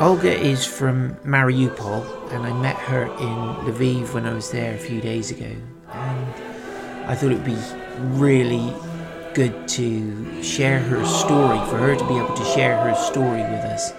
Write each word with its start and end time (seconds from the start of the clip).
Olga 0.00 0.36
is 0.36 0.66
from 0.66 1.14
Mariupol, 1.24 2.32
and 2.32 2.44
I 2.44 2.52
met 2.52 2.74
her 2.76 3.04
in 3.04 3.72
Lviv 3.72 4.12
when 4.12 4.26
I 4.26 4.34
was 4.34 4.50
there 4.50 4.74
a 4.74 4.78
few 4.78 5.00
days 5.00 5.30
ago. 5.30 5.50
And 5.92 6.34
I 7.06 7.14
thought 7.14 7.30
it 7.30 7.36
would 7.36 7.44
be 7.44 7.58
really 7.98 8.74
good 9.34 9.68
to 9.68 10.42
share 10.42 10.80
her 10.80 11.04
story, 11.06 11.58
for 11.68 11.78
her 11.78 11.94
to 11.94 12.08
be 12.08 12.16
able 12.16 12.34
to 12.34 12.44
share 12.44 12.76
her 12.76 12.94
story 12.96 13.42
with 13.42 13.64
us 13.64 13.92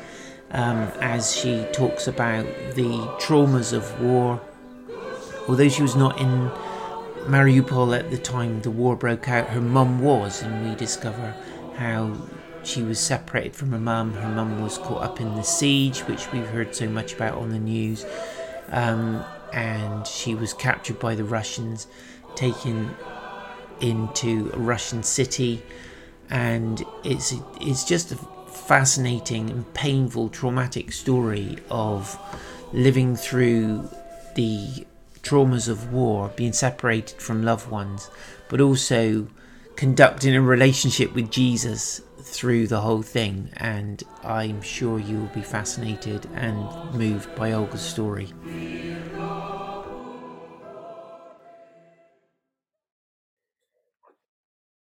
um, 0.51 0.91
as 0.99 1.33
she 1.33 1.65
talks 1.71 2.07
about 2.07 2.45
the 2.75 2.91
traumas 3.19 3.71
of 3.71 4.01
war. 4.01 4.41
Although 5.47 5.69
she 5.69 5.81
was 5.81 5.95
not 5.95 6.19
in 6.19 6.51
Mariupol 7.25 7.97
at 7.97 8.11
the 8.11 8.17
time 8.17 8.61
the 8.61 8.71
war 8.71 8.97
broke 8.97 9.29
out, 9.29 9.47
her 9.47 9.61
mum 9.61 10.01
was, 10.01 10.41
and 10.41 10.69
we 10.69 10.75
discover 10.75 11.33
how 11.77 12.15
she 12.67 12.81
was 12.81 12.99
separated 12.99 13.55
from 13.55 13.71
her 13.71 13.79
mum. 13.79 14.13
Her 14.13 14.29
mum 14.29 14.61
was 14.61 14.77
caught 14.77 15.03
up 15.03 15.21
in 15.21 15.35
the 15.35 15.43
siege, 15.43 15.99
which 16.01 16.31
we've 16.31 16.47
heard 16.47 16.75
so 16.75 16.87
much 16.89 17.13
about 17.13 17.37
on 17.37 17.49
the 17.49 17.59
news, 17.59 18.05
um, 18.69 19.23
and 19.53 20.05
she 20.05 20.35
was 20.35 20.53
captured 20.53 20.99
by 20.99 21.15
the 21.15 21.23
Russians, 21.23 21.87
taken 22.35 22.91
into 23.81 24.51
a 24.53 24.59
Russian 24.59 25.03
city, 25.03 25.63
and 26.29 26.83
it's 27.03 27.33
it's 27.61 27.83
just 27.83 28.11
a 28.11 28.15
fascinating 28.15 29.49
and 29.49 29.73
painful, 29.73 30.29
traumatic 30.29 30.91
story 30.91 31.57
of 31.69 32.17
living 32.73 33.15
through 33.15 33.89
the 34.35 34.85
traumas 35.21 35.67
of 35.67 35.91
war, 35.91 36.31
being 36.35 36.53
separated 36.53 37.21
from 37.21 37.43
loved 37.43 37.69
ones, 37.69 38.09
but 38.49 38.61
also 38.61 39.27
conducting 39.75 40.35
a 40.35 40.41
relationship 40.41 41.13
with 41.13 41.29
Jesus 41.29 42.01
through 42.35 42.67
the 42.67 42.81
whole 42.81 43.01
thing. 43.01 43.49
And 43.57 44.03
I'm 44.23 44.61
sure 44.61 44.99
you 44.99 45.19
will 45.19 45.27
be 45.27 45.41
fascinated 45.41 46.27
and 46.33 46.57
moved 46.93 47.33
by 47.35 47.53
Olga's 47.53 47.81
story. 47.81 48.33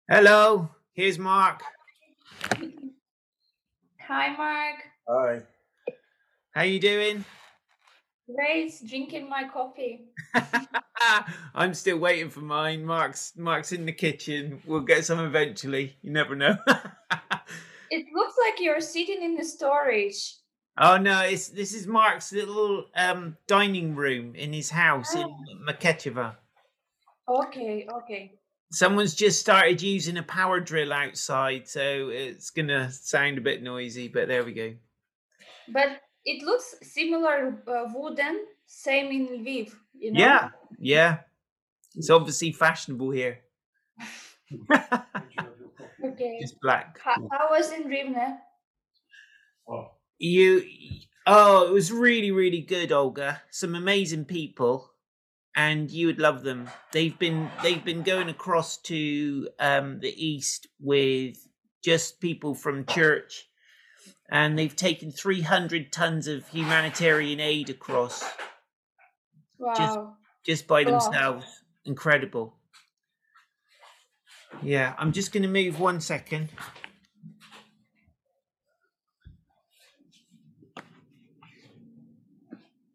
Hello, 0.09 0.69
here's 0.93 1.17
Mark. 1.17 1.61
Hi, 4.07 4.35
Mark. 4.35 4.75
Hi. 5.07 5.41
How 6.53 6.61
you 6.63 6.79
doing? 6.79 7.25
Great, 8.33 8.71
drinking 8.87 9.29
my 9.29 9.47
coffee. 9.51 10.05
I'm 11.55 11.73
still 11.73 11.97
waiting 11.97 12.29
for 12.29 12.41
mine. 12.41 12.85
Mark's 12.85 13.33
Mark's 13.35 13.71
in 13.71 13.85
the 13.85 13.91
kitchen. 13.91 14.61
We'll 14.65 14.81
get 14.81 15.05
some 15.05 15.19
eventually. 15.19 15.95
You 16.01 16.11
never 16.11 16.35
know. 16.35 16.57
it 17.89 18.05
looks 18.13 18.35
like 18.45 18.59
you're 18.59 18.81
sitting 18.81 19.21
in 19.23 19.35
the 19.35 19.43
storage. 19.43 20.35
Oh 20.77 20.97
no, 20.97 21.21
it's 21.21 21.47
this 21.49 21.73
is 21.73 21.87
Mark's 21.87 22.33
little 22.33 22.85
um, 22.95 23.37
dining 23.47 23.95
room 23.95 24.35
in 24.35 24.51
his 24.51 24.69
house 24.69 25.15
oh. 25.15 25.21
in 25.21 25.65
Mukachevo. 25.65 26.35
Okay, 27.27 27.87
okay. 27.91 28.33
Someone's 28.71 29.15
just 29.15 29.39
started 29.39 29.81
using 29.81 30.17
a 30.17 30.23
power 30.23 30.59
drill 30.59 30.91
outside, 30.91 31.67
so 31.67 32.09
it's 32.09 32.49
gonna 32.49 32.91
sound 32.91 33.37
a 33.37 33.41
bit 33.41 33.63
noisy, 33.63 34.09
but 34.09 34.27
there 34.27 34.43
we 34.43 34.53
go. 34.53 34.73
But 35.69 36.01
it 36.25 36.43
looks 36.43 36.75
similar 36.81 37.63
uh, 37.67 37.85
wooden, 37.93 38.45
same 38.65 39.11
in 39.11 39.27
Lviv. 39.27 39.71
You 39.93 40.11
know? 40.11 40.19
Yeah, 40.19 40.49
yeah. 40.77 41.17
It's 41.95 42.09
obviously 42.09 42.51
fashionable 42.51 43.11
here. 43.11 43.39
okay. 46.15 46.37
It's 46.39 46.53
black. 46.61 46.99
How, 47.03 47.15
how 47.31 47.47
was 47.51 47.71
in 47.71 47.83
Rivne? 47.83 48.37
Oh. 49.67 49.91
You, 50.17 50.63
oh, 51.27 51.67
it 51.67 51.73
was 51.73 51.91
really, 51.91 52.31
really 52.31 52.61
good, 52.61 52.91
Olga. 52.91 53.41
Some 53.51 53.75
amazing 53.75 54.25
people 54.25 54.91
and 55.55 55.89
you 55.89 56.07
would 56.07 56.19
love 56.19 56.43
them. 56.43 56.69
They've 56.91 57.17
been 57.17 57.49
they've 57.63 57.83
been 57.83 58.03
going 58.03 58.29
across 58.29 58.77
to 58.83 59.47
um, 59.59 59.99
the 59.99 60.13
east 60.15 60.67
with 60.79 61.37
just 61.83 62.19
people 62.19 62.53
from 62.53 62.85
church, 62.85 63.47
and 64.29 64.59
they've 64.59 64.75
taken 64.75 65.11
three 65.11 65.41
hundred 65.41 65.91
tons 65.91 66.27
of 66.27 66.47
humanitarian 66.49 67.39
aid 67.39 67.69
across. 67.69 68.23
Wow! 69.57 69.73
Just 69.77 69.99
just 70.45 70.67
by 70.67 70.83
themselves, 70.83 71.45
incredible. 71.85 72.54
Yeah, 74.61 74.95
I'm 74.97 75.11
just 75.11 75.31
going 75.31 75.43
to 75.43 75.49
move 75.49 75.79
one 75.79 76.01
second. 76.01 76.49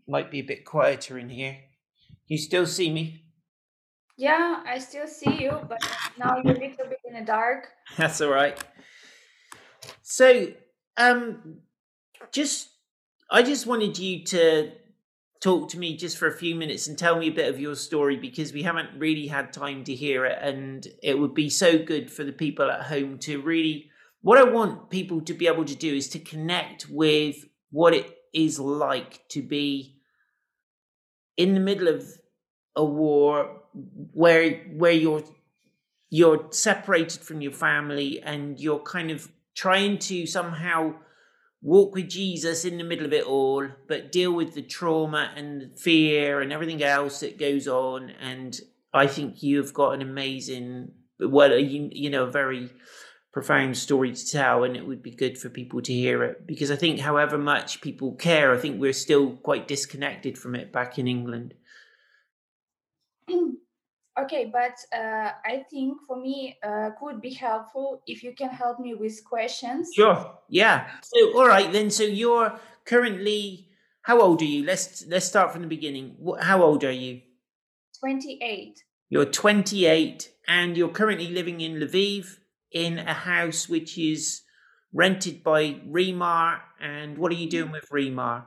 Might 0.09 0.31
be 0.31 0.41
a 0.41 0.43
bit 0.43 0.65
quieter 0.65 1.19
in 1.19 1.28
here. 1.28 1.56
You 2.26 2.38
still 2.38 2.66
see 2.66 2.91
me? 2.91 3.25
Yeah, 4.16 4.62
I 4.66 4.78
still 4.78 5.06
see 5.06 5.41
you, 5.41 5.53
but 5.69 5.78
now 6.19 6.37
you're 6.44 6.56
a 6.56 6.59
little 6.59 6.87
bit 6.88 6.98
in 7.04 7.15
the 7.15 7.25
dark. 7.25 7.69
That's 7.97 8.21
all 8.21 8.31
right. 8.31 8.59
So, 10.03 10.48
um, 10.97 11.60
just 12.32 12.69
I 13.31 13.42
just 13.42 13.66
wanted 13.66 13.98
you 13.98 14.25
to 14.25 14.72
talk 15.40 15.70
to 15.70 15.78
me 15.78 15.96
just 15.96 16.18
for 16.18 16.28
a 16.28 16.36
few 16.36 16.54
minutes 16.54 16.86
and 16.86 16.98
tell 16.98 17.18
me 17.18 17.28
a 17.28 17.32
bit 17.32 17.48
of 17.48 17.58
your 17.58 17.74
story 17.74 18.16
because 18.16 18.52
we 18.52 18.62
haven't 18.62 18.98
really 18.98 19.26
had 19.26 19.52
time 19.52 19.84
to 19.84 19.94
hear 19.94 20.24
it, 20.26 20.38
and 20.40 20.86
it 21.02 21.18
would 21.18 21.34
be 21.34 21.48
so 21.48 21.78
good 21.78 22.10
for 22.10 22.24
the 22.24 22.32
people 22.32 22.70
at 22.70 22.82
home 22.82 23.18
to 23.20 23.40
really. 23.40 23.90
What 24.22 24.36
I 24.36 24.44
want 24.44 24.90
people 24.90 25.22
to 25.22 25.32
be 25.32 25.46
able 25.46 25.64
to 25.64 25.74
do 25.74 25.94
is 25.94 26.08
to 26.10 26.18
connect 26.18 26.90
with 26.90 27.36
what 27.70 27.94
it 27.94 28.18
is 28.34 28.58
like 28.60 29.26
to 29.28 29.40
be 29.40 29.96
in 31.38 31.54
the 31.54 31.60
middle 31.60 31.88
of 31.88 32.04
a 32.76 32.84
war 32.84 33.62
where 34.12 34.58
where 34.76 34.92
you're 34.92 35.22
you're 36.10 36.48
separated 36.50 37.22
from 37.22 37.40
your 37.40 37.52
family 37.52 38.20
and 38.20 38.60
you're 38.60 38.80
kind 38.80 39.10
of 39.10 39.30
trying 39.54 39.96
to 39.98 40.26
somehow 40.26 40.94
walk 41.62 41.94
with 41.94 42.09
Jesus 42.09 42.65
in 42.65 42.78
the 42.78 42.84
middle 42.84 43.04
of 43.04 43.12
it 43.12 43.25
all, 43.25 43.69
but 43.87 44.12
deal 44.12 44.32
with 44.32 44.54
the 44.54 44.62
trauma 44.62 45.31
and 45.37 45.78
fear 45.78 46.41
and 46.41 46.53
everything 46.53 46.82
else 46.82 47.21
that 47.21 47.38
goes 47.38 47.69
on. 47.69 48.10
And 48.10 48.59
I 48.93 49.06
think 49.06 49.43
you've 49.43 49.75
got 49.75 49.94
an 49.94 50.03
amazing, 50.03 50.93
well, 51.19 51.56
you, 51.59 51.91
you 51.93 52.10
know, 52.10 52.25
a 52.25 52.31
very 52.31 52.71
profound 53.32 53.76
story 53.76 54.12
to 54.12 54.26
tell, 54.26 54.65
and 54.65 54.76
it 54.76 54.87
would 54.87 55.03
be 55.03 55.12
good 55.12 55.38
for 55.38 55.48
people 55.48 55.81
to 55.82 55.93
hear 55.93 56.25
it 56.25 56.47
because 56.47 56.71
I 56.71 56.76
think, 56.76 57.00
however 57.00 57.38
much 57.38 57.81
people 57.81 58.15
care, 58.15 58.53
I 58.53 58.59
think 58.59 58.81
we're 58.81 58.92
still 58.92 59.37
quite 59.37 59.69
disconnected 59.69 60.37
from 60.37 60.54
it 60.54 60.72
back 60.72 60.98
in 60.98 61.06
England. 61.06 61.54
Okay, 64.19 64.50
but 64.53 64.75
uh, 64.93 65.31
I 65.44 65.65
think 65.71 65.98
for 66.06 66.16
me 66.21 66.59
uh, 66.62 66.91
could 66.98 67.21
be 67.21 67.32
helpful 67.32 68.03
if 68.06 68.22
you 68.22 68.34
can 68.34 68.50
help 68.50 68.81
me 68.81 68.94
with 68.94 69.25
questions. 69.25 69.91
Sure. 69.94 70.38
Yeah. 70.48 70.88
So 71.03 71.38
all 71.38 71.47
right 71.47 71.72
then. 71.72 71.91
So 71.91 72.03
you're 72.03 72.59
currently 72.84 73.69
how 74.03 74.21
old 74.21 74.43
are 74.43 74.47
you? 74.47 74.65
Let's 74.65 75.06
let's 75.06 75.26
start 75.26 75.53
from 75.53 75.62
the 75.62 75.69
beginning. 75.69 76.16
How 76.41 76.62
old 76.62 76.84
are 76.84 76.91
you? 76.91 77.21
Twenty 77.98 78.38
eight. 78.43 78.82
You're 79.09 79.26
twenty 79.26 79.87
eight, 79.87 80.32
and 80.48 80.77
you're 80.77 80.88
currently 80.88 81.28
living 81.28 81.60
in 81.60 81.75
Lviv 81.75 82.38
in 82.72 82.98
a 82.98 83.15
house 83.15 83.69
which 83.69 83.97
is 83.97 84.42
rented 84.92 85.42
by 85.42 85.77
Remar. 85.88 86.60
And 86.81 87.19
what 87.19 87.31
are 87.31 87.37
you 87.37 87.48
doing 87.48 87.71
with 87.71 87.88
Remar? 87.91 88.44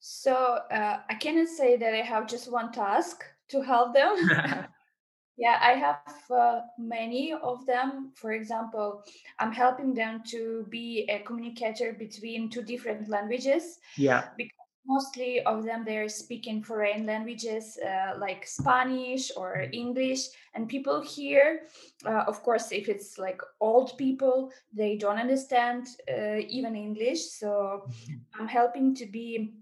So 0.00 0.34
uh, 0.34 1.00
I 1.08 1.14
cannot 1.14 1.48
say 1.48 1.76
that 1.76 1.94
I 1.94 2.02
have 2.02 2.26
just 2.26 2.50
one 2.50 2.72
task 2.72 3.24
to 3.50 3.60
help 3.60 3.94
them. 3.94 4.16
yeah, 5.36 5.58
I 5.62 5.72
have 5.72 6.30
uh, 6.30 6.60
many 6.78 7.32
of 7.32 7.64
them. 7.66 8.12
For 8.16 8.32
example, 8.32 9.04
I'm 9.38 9.52
helping 9.52 9.94
them 9.94 10.22
to 10.30 10.66
be 10.68 11.06
a 11.08 11.20
communicator 11.20 11.92
between 11.92 12.50
two 12.50 12.62
different 12.62 13.08
languages. 13.08 13.78
Yeah. 13.96 14.28
Because 14.36 14.58
mostly 14.88 15.40
of 15.42 15.64
them 15.64 15.84
they're 15.84 16.08
speaking 16.08 16.62
foreign 16.62 17.04
languages 17.04 17.78
uh, 17.86 18.14
like 18.18 18.46
spanish 18.46 19.30
or 19.36 19.66
english 19.72 20.28
and 20.54 20.68
people 20.68 21.00
here 21.02 21.60
uh, 22.06 22.24
of 22.26 22.42
course 22.42 22.72
if 22.72 22.88
it's 22.88 23.18
like 23.18 23.40
old 23.60 23.96
people 23.98 24.50
they 24.72 24.96
don't 24.96 25.18
understand 25.18 25.86
uh, 26.10 26.40
even 26.48 26.74
english 26.74 27.20
so 27.20 27.84
mm-hmm. 27.84 28.40
i'm 28.40 28.48
helping 28.48 28.94
to 28.94 29.04
be 29.04 29.52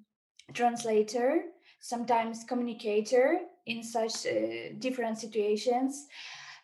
translator 0.54 1.42
sometimes 1.80 2.44
communicator 2.44 3.40
in 3.66 3.82
such 3.82 4.26
uh, 4.26 4.72
different 4.78 5.18
situations. 5.18 6.06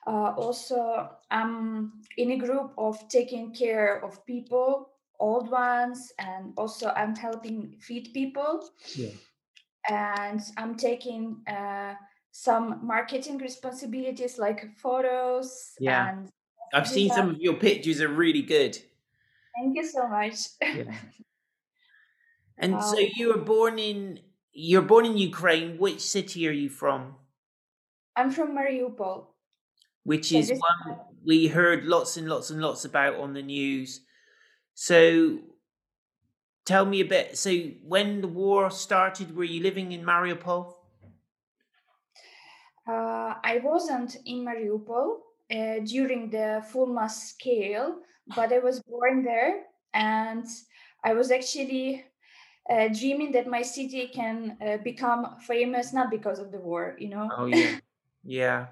Uh, 0.06 0.34
also, 0.36 1.10
I'm 1.30 2.02
in 2.16 2.32
a 2.32 2.36
group 2.36 2.74
of 2.78 3.08
taking 3.08 3.54
care 3.54 4.04
of 4.04 4.24
people, 4.26 4.90
old 5.20 5.50
ones, 5.50 6.12
and 6.18 6.54
also 6.56 6.88
I'm 6.90 7.14
helping 7.14 7.78
feed 7.80 8.10
people. 8.12 8.68
Yeah. 8.96 9.10
And 9.88 10.40
I'm 10.56 10.76
taking 10.76 11.42
uh, 11.46 11.94
some 12.30 12.86
marketing 12.86 13.38
responsibilities 13.38 14.38
like 14.38 14.76
photos. 14.76 15.74
Yeah. 15.78 16.10
And 16.10 16.30
I've 16.72 16.88
seen 16.88 17.10
some 17.10 17.30
of 17.30 17.40
your 17.40 17.54
pictures 17.54 18.00
are 18.00 18.08
really 18.08 18.42
good. 18.42 18.78
Thank 19.54 19.76
you 19.76 19.86
so 19.86 20.08
much. 20.08 20.36
Yeah. 20.70 20.84
And 22.56 22.74
Wow. 22.74 22.80
so 22.82 22.98
you 22.98 23.28
were 23.28 23.42
born 23.42 23.78
in 23.78 24.20
you're 24.52 24.82
born 24.82 25.06
in 25.06 25.16
Ukraine. 25.18 25.78
Which 25.78 26.00
city 26.00 26.46
are 26.48 26.52
you 26.52 26.68
from? 26.68 27.16
I'm 28.16 28.30
from 28.30 28.52
Mariupol. 28.56 29.34
Which 30.04 30.32
So 30.32 30.34
is 30.34 30.52
one 30.86 30.98
we 31.24 31.48
heard 31.48 31.84
lots 31.84 32.16
and 32.16 32.28
lots 32.28 32.50
and 32.50 32.60
lots 32.60 32.84
about 32.84 33.14
on 33.16 33.34
the 33.34 33.42
news. 33.42 34.00
So 34.74 35.40
tell 36.64 36.84
me 36.84 37.00
a 37.00 37.04
bit. 37.04 37.38
So 37.38 37.52
when 37.82 38.20
the 38.20 38.28
war 38.28 38.70
started, 38.70 39.34
were 39.36 39.44
you 39.44 39.62
living 39.62 39.92
in 39.92 40.02
Mariupol? 40.04 40.74
Uh, 42.86 43.34
I 43.42 43.60
wasn't 43.62 44.16
in 44.26 44.44
Mariupol 44.44 45.20
uh, 45.50 45.78
during 45.84 46.30
the 46.30 46.64
full 46.70 46.86
mass 46.86 47.30
scale, 47.30 48.02
but 48.34 48.52
I 48.52 48.58
was 48.58 48.82
born 48.82 49.22
there, 49.22 49.66
and 49.94 50.44
I 51.04 51.14
was 51.14 51.30
actually 51.30 52.04
uh, 52.70 52.88
dreaming 52.88 53.32
that 53.32 53.46
my 53.46 53.62
city 53.62 54.08
can 54.08 54.56
uh, 54.60 54.76
become 54.78 55.36
famous 55.46 55.92
not 55.92 56.10
because 56.10 56.38
of 56.38 56.50
the 56.52 56.58
war, 56.58 56.96
you 56.98 57.08
know. 57.08 57.32
Oh 57.36 57.46
yeah. 57.46 57.78
Yeah. 58.24 58.66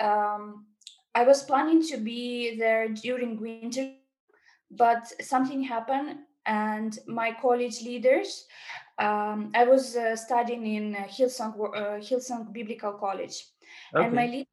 um, 0.00 0.66
I 1.14 1.24
was 1.24 1.42
planning 1.44 1.82
to 1.88 1.98
be 1.98 2.56
there 2.58 2.88
during 2.88 3.40
winter, 3.40 3.82
but 4.70 5.06
something 5.22 5.62
happened, 5.62 6.18
and 6.46 6.98
my 7.06 7.32
college 7.40 7.82
leaders. 7.82 8.46
Um, 8.98 9.50
I 9.54 9.64
was 9.64 9.96
uh, 9.96 10.16
studying 10.16 10.66
in 10.66 10.94
uh, 10.94 11.04
Hillsong, 11.08 11.54
uh, 11.54 11.98
Hillsong 12.00 12.52
Biblical 12.52 12.92
College, 12.94 13.44
and 13.98 14.14
my 14.14 14.26
Okay. 14.26 14.26
leader 14.26 14.48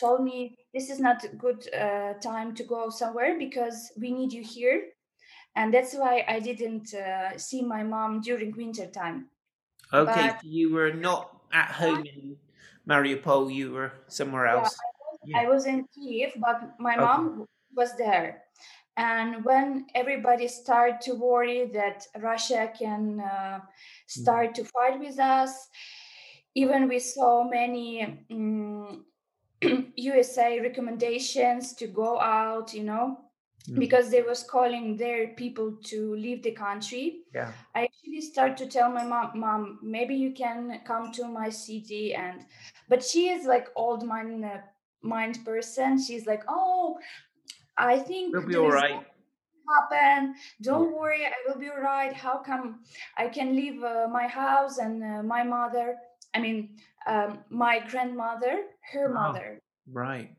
told 0.00 0.24
me 0.24 0.56
this 0.74 0.90
is 0.90 1.00
not 1.00 1.24
a 1.24 1.28
good 1.28 1.68
uh, 1.74 2.14
time 2.20 2.54
to 2.54 2.64
go 2.64 2.88
somewhere 2.90 3.38
because 3.38 3.92
we 4.00 4.12
need 4.12 4.32
you 4.32 4.42
here, 4.42 4.82
and 5.54 5.72
that's 5.74 5.94
why 5.94 6.24
I 6.28 6.40
didn't 6.40 6.94
uh, 6.94 7.38
see 7.38 7.62
my 7.62 7.82
mom 7.82 8.20
during 8.20 8.56
winter 8.56 8.86
time. 8.86 9.30
Okay. 9.92 10.32
But 10.32 10.42
you 10.42 10.72
were 10.72 10.92
not 10.92 11.42
at 11.52 11.70
home 11.72 12.06
in 12.06 12.38
Mariupol, 12.88 13.52
you 13.54 13.72
were 13.72 13.92
somewhere 14.08 14.46
yeah, 14.46 14.56
else. 14.58 14.76
I 15.34 15.46
Yeah. 15.46 15.46
was 15.48 15.66
in 15.66 15.86
Kiev, 15.94 16.34
but 16.38 16.78
my 16.78 16.96
Okay. 16.96 17.22
mom 17.22 17.46
was 17.74 17.96
there. 17.96 18.44
And 18.96 19.44
when 19.44 19.86
everybody 19.94 20.48
started 20.48 21.00
to 21.02 21.14
worry 21.14 21.66
that 21.72 22.06
Russia 22.18 22.72
can 22.78 23.20
uh, 23.20 23.60
Mhm. 24.16 24.16
start 24.20 24.54
to 24.56 24.64
fight 24.64 25.00
with 25.00 25.18
us, 25.18 25.68
even 26.54 26.88
we 26.88 26.98
saw 26.98 27.44
many 27.44 28.24
mm, 28.30 29.02
USA 29.96 30.60
recommendations 30.60 31.74
to 31.74 31.86
go 31.86 32.20
out, 32.20 32.74
you 32.74 32.84
know, 32.84 33.31
Mm. 33.68 33.78
because 33.78 34.10
they 34.10 34.22
was 34.22 34.42
calling 34.42 34.96
their 34.96 35.28
people 35.28 35.76
to 35.84 36.14
leave 36.16 36.42
the 36.42 36.50
country. 36.50 37.22
Yeah. 37.34 37.52
I 37.74 37.84
actually 37.84 38.20
start 38.20 38.56
to 38.58 38.66
tell 38.66 38.90
my 38.90 39.04
mom, 39.04 39.38
mom, 39.38 39.78
maybe 39.82 40.14
you 40.16 40.32
can 40.32 40.80
come 40.84 41.12
to 41.12 41.28
my 41.28 41.48
city, 41.50 42.14
and 42.14 42.44
but 42.88 43.04
she 43.04 43.28
is 43.28 43.46
like 43.46 43.68
old 43.76 44.02
mind 44.04 44.44
uh, 44.44 44.58
mind 45.02 45.38
person. 45.44 46.00
She's 46.02 46.26
like, 46.26 46.42
oh, 46.48 46.98
I 47.78 47.98
think 47.98 48.32
We'll 48.34 48.46
be 48.46 48.54
there 48.54 48.62
all 48.62 48.70
right. 48.70 49.06
happen. 49.68 50.34
Don't 50.60 50.92
worry, 50.92 51.24
I 51.26 51.32
will 51.46 51.58
be 51.58 51.68
all 51.68 51.80
right. 51.80 52.12
How 52.12 52.38
come 52.38 52.80
I 53.16 53.28
can 53.28 53.54
leave 53.56 53.82
uh, 53.82 54.08
my 54.10 54.26
house 54.26 54.78
and 54.78 55.02
uh, 55.02 55.22
my 55.22 55.42
mother? 55.42 55.96
I 56.34 56.40
mean, 56.40 56.76
um, 57.06 57.40
my 57.50 57.80
grandmother, 57.88 58.64
her 58.92 59.08
Oh, 59.10 59.14
mother. 59.14 59.60
right. 59.86 60.30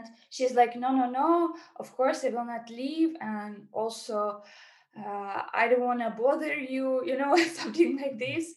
And 0.00 0.14
she's 0.30 0.54
like, 0.54 0.76
no, 0.76 0.94
no, 0.94 1.10
no, 1.10 1.54
of 1.76 1.92
course 1.96 2.24
I 2.24 2.30
will 2.30 2.44
not 2.44 2.70
leave. 2.70 3.16
And 3.20 3.68
also, 3.72 4.42
uh, 4.98 5.42
I 5.54 5.68
don't 5.68 5.80
want 5.80 6.00
to 6.00 6.14
bother 6.20 6.54
you, 6.54 7.02
you 7.06 7.18
know, 7.18 7.36
something 7.54 7.98
like 8.00 8.18
this. 8.18 8.54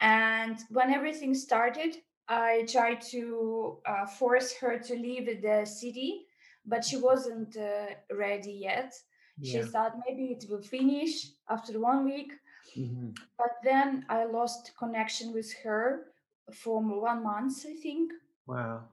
And 0.00 0.58
when 0.70 0.90
everything 0.92 1.34
started, 1.34 1.96
I 2.28 2.66
tried 2.68 3.00
to 3.12 3.78
uh, 3.86 4.06
force 4.06 4.54
her 4.60 4.78
to 4.78 4.94
leave 4.94 5.42
the 5.42 5.64
city, 5.66 6.26
but 6.66 6.84
she 6.84 6.96
wasn't 6.96 7.56
uh, 7.56 7.86
ready 8.14 8.52
yet. 8.52 8.94
She 9.42 9.62
thought 9.62 9.98
maybe 10.06 10.32
it 10.32 10.46
will 10.50 10.62
finish 10.62 11.30
after 11.48 11.78
one 11.80 12.04
week. 12.04 12.32
hmm 12.74 13.10
But 13.38 13.52
then 13.62 14.06
I 14.08 14.24
lost 14.24 14.76
connection 14.78 15.32
with 15.32 15.52
her 15.64 16.12
for 16.52 16.80
one 16.82 17.22
month, 17.22 17.66
I 17.66 17.74
think 17.74 18.12
Wow. 18.46 18.88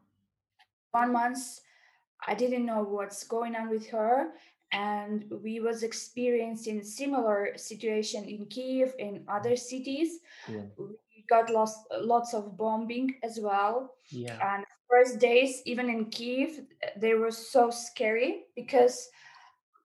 One 0.92 1.12
month 1.14 1.62
i 2.28 2.34
didn't 2.34 2.66
know 2.66 2.84
what's 2.84 3.24
going 3.24 3.56
on 3.56 3.70
with 3.70 3.88
her 3.90 4.32
and 4.72 5.26
we 5.44 5.60
was 5.60 5.84
experiencing 5.84 6.84
similar 6.84 7.58
situation 7.58 8.24
in 8.26 8.46
kiev 8.46 8.94
in 9.00 9.24
other 9.28 9.56
cities 9.56 10.20
Yeah. 10.48 10.64
we 10.78 11.26
got 11.30 11.50
lost 11.50 11.80
lots 12.02 12.34
of 12.34 12.58
bombing 12.58 13.16
as 13.24 13.40
well 13.42 13.94
Yeah. 14.10 14.38
and 14.54 14.66
first 14.90 15.20
days 15.20 15.62
even 15.66 15.90
in 15.90 16.06
kiev 16.10 16.62
they 16.98 17.14
were 17.16 17.32
so 17.32 17.70
scary 17.70 18.46
because 18.56 19.10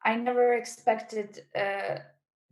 i 0.04 0.14
never 0.16 0.54
expected 0.54 1.42
uh, 1.56 1.96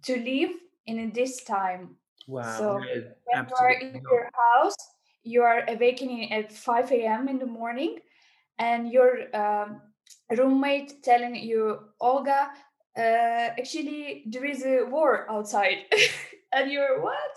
to 0.02 0.16
leave 0.16 0.52
in 0.86 1.12
this 1.12 1.44
time 1.44 1.96
Wow. 2.26 2.42
so 2.58 2.64
No, 2.78 2.78
when 3.26 3.46
you 3.48 3.54
are 3.56 3.72
in 3.72 4.00
your 4.10 4.30
house 4.34 4.76
you 5.22 5.42
are 5.42 5.64
awakening 5.68 6.32
at 6.32 6.52
5 6.52 6.90
a.m 6.92 7.28
in 7.28 7.38
the 7.38 7.46
morning 7.46 7.98
and 8.58 8.90
your 8.90 9.34
um, 9.36 9.80
roommate 10.36 11.02
telling 11.02 11.34
you 11.36 11.78
olga 12.00 12.50
uh, 12.96 13.50
actually 13.58 14.22
there 14.26 14.44
is 14.44 14.64
a 14.64 14.84
war 14.84 15.26
outside 15.30 15.78
and 16.52 16.70
you're 16.70 17.02
what 17.02 17.34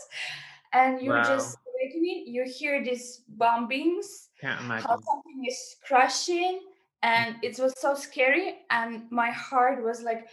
and 0.74 1.02
you're 1.02 1.24
just 1.24 1.58
Wow. 1.58 1.64
awakening 1.74 2.26
you 2.28 2.44
hear 2.46 2.84
these 2.84 3.24
bombings 3.38 4.30
how 4.84 4.96
something 5.10 5.46
is 5.48 5.76
crashing 5.86 6.60
and 7.04 7.36
it 7.44 7.58
was 7.60 7.74
so 7.78 7.94
scary 7.96 8.56
and 8.70 9.10
my 9.12 9.32
heart 9.32 9.84
was 9.84 10.02
like 10.02 10.28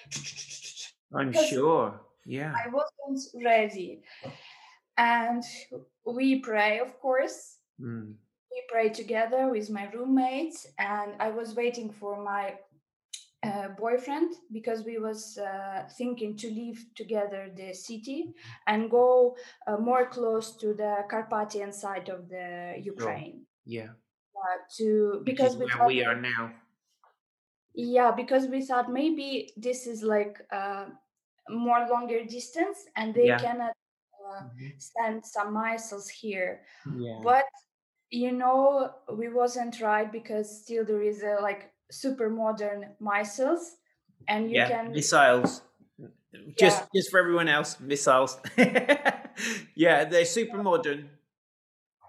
I'm 1.15 1.33
sure. 1.33 2.01
Yeah. 2.27 2.53
i 2.57 2.69
wasn't 2.69 3.45
ready 3.45 4.03
and 4.97 5.43
we 6.07 6.41
pray 6.41 6.79
of 6.81 6.99
course 7.01 7.59
Mm. 7.81 8.15
We 8.55 8.63
prayed 8.71 8.95
together 8.95 9.49
with 9.51 9.71
my 9.71 9.91
roommates 9.93 10.67
and 10.79 11.15
i 11.21 11.31
was 11.31 11.55
waiting 11.55 11.91
for 11.93 12.23
my 12.25 12.59
uh, 13.43 13.69
boyfriend 13.71 14.35
because 14.53 14.85
we 14.85 14.99
was 14.99 15.39
uh, 15.39 15.89
thinking 15.99 16.37
to 16.37 16.49
leave 16.49 16.87
together 16.95 17.51
the 17.57 17.75
city 17.75 18.33
and 18.67 18.91
go 18.91 19.37
uh, 19.67 19.77
more 19.77 20.07
close 20.07 20.57
to 20.57 20.75
the 20.75 21.05
carpathian 21.11 21.73
side 21.73 22.09
of 22.09 22.29
the 22.29 22.75
Sure. 22.85 22.85
ukraine 22.85 23.47
Yeah. 23.65 23.93
uh, 24.37 24.59
to 24.77 25.23
because 25.25 25.57
we 25.57 25.67
where 25.67 25.79
thought 25.79 25.87
we 25.87 26.05
are 26.05 26.21
now. 26.21 26.55
yeah 27.75 28.11
because 28.13 28.47
we 28.47 28.63
thought 28.63 28.91
maybe 28.91 29.53
this 29.57 29.87
is 29.87 30.03
like 30.03 30.41
uh, 30.53 30.87
more 31.49 31.87
longer 31.89 32.25
distance 32.25 32.87
and 32.97 33.15
they 33.15 33.27
Yeah. 33.27 33.39
cannot 33.39 33.75
uh, 34.31 34.43
Mhm. 34.43 34.73
send 34.79 35.25
some 35.25 35.53
missiles 35.55 36.09
here 36.09 36.65
Yeah. 36.97 37.21
but 37.23 37.45
you 38.15 38.33
know 38.33 38.91
we 39.13 39.29
wasn't 39.29 39.81
right 39.81 40.11
because 40.13 40.63
still 40.63 40.85
there 40.85 41.03
is 41.03 41.23
a 41.23 41.37
like 41.43 41.73
super 41.91 42.31
modern 42.31 42.95
missiles 43.01 43.77
and 44.29 44.51
you 44.51 44.57
Yeah. 44.57 44.69
can 44.69 44.93
Missiles. 44.93 45.63
Just 46.59 46.83
yeah 46.83 46.87
just 46.95 47.11
for 47.11 47.21
everyone 47.21 47.49
else, 47.49 47.79
missiles. 47.81 48.39
yeah, 49.75 50.05
they're 50.05 50.25
super 50.25 50.63
modern. 50.63 51.11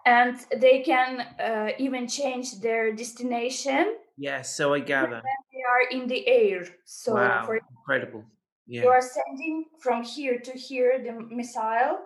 and 0.05 0.38
they 0.62 0.81
can 0.81 1.21
uh, 1.39 1.71
even 1.77 2.07
change 2.07 2.59
their 2.62 2.91
destination 2.93 3.97
Yes, 4.17 4.55
so 4.55 4.74
I 4.74 4.79
gather. 4.79 5.21
they 5.51 5.63
are 5.69 5.83
in 5.91 6.07
the 6.07 6.27
air 6.27 6.65
so 6.85 7.13
Wow. 7.15 7.45
for 7.45 7.59
Incredible. 7.79 8.25
you 8.67 8.88
are 8.89 9.01
sending 9.01 9.65
from 9.79 10.03
here 10.03 10.39
to 10.39 10.51
here 10.51 11.01
the 11.03 11.13
missile 11.35 12.00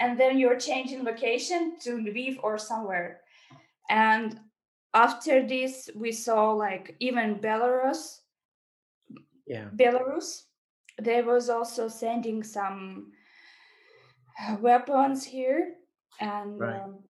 and 0.00 0.18
then 0.18 0.38
you're 0.38 0.58
changing 0.58 1.04
location 1.04 1.76
to 1.80 1.96
Lviv 1.98 2.38
or 2.42 2.58
somewhere 2.58 3.20
and 3.90 4.40
after 4.94 5.46
this 5.46 5.90
we 5.94 6.12
saw 6.12 6.52
like 6.52 6.96
even 7.00 7.36
belarus 7.40 8.20
Yeah. 9.46 9.68
belarus 9.76 10.44
there 10.98 11.24
was 11.24 11.50
also 11.50 11.88
sending 11.88 12.42
some 12.42 13.12
uh, 14.40 14.56
weapons 14.60 15.24
here 15.24 15.74
and 16.20 16.60
Right. 16.60 16.82
um, 16.82 17.04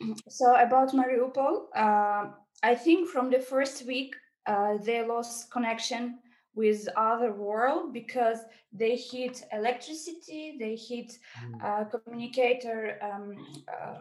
so 0.28 0.54
about 0.56 0.92
mariupol 0.94 1.66
uh, 1.76 2.30
i 2.62 2.74
think 2.74 3.08
from 3.08 3.30
the 3.30 3.40
first 3.40 3.86
week 3.86 4.14
uh, 4.46 4.76
they 4.78 5.04
lost 5.06 5.50
connection 5.50 6.18
with 6.54 6.88
other 6.96 7.32
world 7.32 7.92
because 7.92 8.38
they 8.72 8.96
hit 8.96 9.44
electricity 9.52 10.56
they 10.58 10.74
hit 10.76 11.18
Mm. 11.44 11.60
uh, 11.64 11.84
communicator 11.84 12.98
um, 13.02 13.36
uh, 13.68 14.00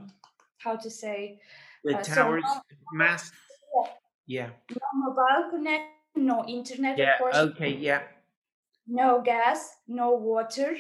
how 0.64 0.76
to 0.76 0.90
say 0.90 1.40
The 1.88 1.98
uh, 1.98 2.04
so 2.04 2.16
towers, 2.16 2.44
no, 2.46 2.62
mast. 2.92 3.34
yeah, 4.28 4.50
no 4.70 4.88
mobile 4.94 5.50
connection 5.52 5.98
no 6.18 6.44
internet 6.48 6.94
of 6.94 7.00
Yeah. 7.00 7.18
course 7.18 7.36
Okay. 7.36 7.72
Yeah. 7.76 8.02
no 8.88 9.22
gas, 9.22 9.76
no 9.88 10.12
water, 10.12 10.78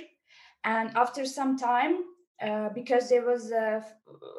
and 0.64 0.96
after 0.96 1.26
some 1.26 1.58
time 1.58 2.06
uh, 2.42 2.70
because 2.70 3.10
there 3.10 3.26
was 3.26 3.52
a 3.52 3.86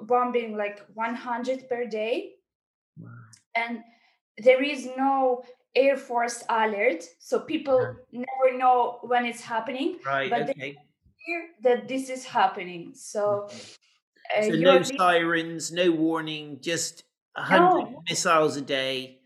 bombing 0.02 0.56
like 0.56 0.80
100 0.94 1.68
per 1.68 1.84
day 1.84 2.34
wow. 2.96 3.10
and 3.54 3.82
there 4.38 4.62
is 4.62 4.88
no 4.96 5.42
air 5.74 5.96
force 5.96 6.44
alert 6.48 7.04
so 7.18 7.40
people 7.40 7.80
yeah. 8.10 8.24
never 8.24 8.58
know 8.58 8.98
when 9.02 9.26
it's 9.26 9.42
happening 9.42 9.98
right 10.06 10.30
but 10.30 10.50
okay. 10.50 10.76
hear 11.16 11.40
that 11.62 11.88
this 11.88 12.08
is 12.08 12.24
happening 12.24 12.92
so, 12.94 13.48
uh, 14.36 14.42
so 14.42 14.50
no 14.50 14.82
sirens 14.82 15.72
no 15.72 15.90
warning 15.90 16.58
just 16.60 17.04
100 17.34 17.60
no. 17.60 18.02
missiles 18.08 18.56
a 18.56 18.60
day 18.62 19.20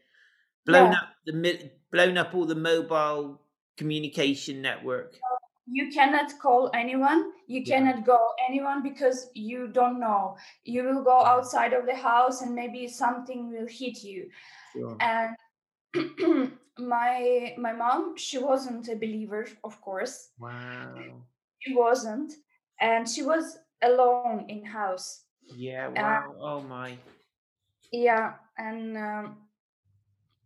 blown 0.66 0.92
yeah. 0.92 0.99
up 0.99 1.09
the 1.26 1.71
blown 1.90 2.18
up 2.18 2.35
all 2.35 2.47
the 2.47 2.54
mobile 2.54 3.40
communication 3.76 4.62
network 4.62 5.14
you 5.66 5.90
cannot 5.92 6.32
call 6.40 6.71
anyone 6.75 7.30
you 7.47 7.62
yeah. 7.64 7.78
cannot 7.78 8.04
go 8.04 8.18
anyone 8.49 8.82
because 8.82 9.28
you 9.35 9.68
don't 9.68 10.00
know 10.00 10.37
you 10.64 10.82
will 10.82 11.02
go 11.02 11.25
outside 11.25 11.73
of 11.73 11.87
the 11.87 11.94
house 11.94 12.42
and 12.42 12.54
maybe 12.54 12.88
something 12.88 13.50
will 13.50 13.66
hit 13.68 14.02
you 14.02 14.28
sure. 14.73 14.97
and 15.00 15.37
my 16.78 17.54
my 17.59 17.73
mom 17.73 18.16
she 18.16 18.38
wasn't 18.38 18.88
a 18.88 18.97
believer 18.97 19.47
of 19.62 19.80
course 19.80 20.30
wow 20.38 20.94
she 21.61 21.75
wasn't 21.75 22.32
and 22.80 23.09
she 23.09 23.23
was 23.23 23.59
alone 23.82 24.46
in 24.48 24.64
house. 24.64 25.24
Yeah 25.56 25.88
wow 25.88 26.34
uh, 26.38 26.44
oh 26.44 26.60
my. 26.62 26.96
yeah 27.92 28.34
and 28.56 28.96
um, 28.96 29.36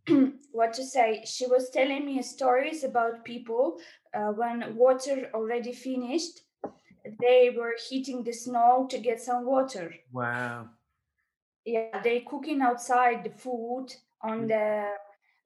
what 0.51 0.73
to 0.73 0.83
say 0.83 1.23
she 1.25 1.45
was 1.45 1.69
telling 1.69 2.05
me 2.05 2.21
stories 2.21 2.83
about 2.83 3.23
people 3.23 3.77
uh, 4.13 4.31
when 4.31 4.75
water 4.75 5.29
already 5.33 5.71
finished 5.71 6.41
they 7.21 7.55
were 7.55 7.75
heating 7.87 8.23
the 8.23 8.33
snow 8.33 8.85
to 8.89 8.97
get 8.97 9.21
some 9.21 9.45
water. 9.45 9.93
Wow. 10.11 10.67
Yeah 11.65 12.01
they 12.03 12.21
cooking 12.21 12.61
outside 12.61 13.23
the 13.23 13.29
food 13.29 13.87
on 14.21 14.41
mm. 14.41 14.47
the 14.49 14.89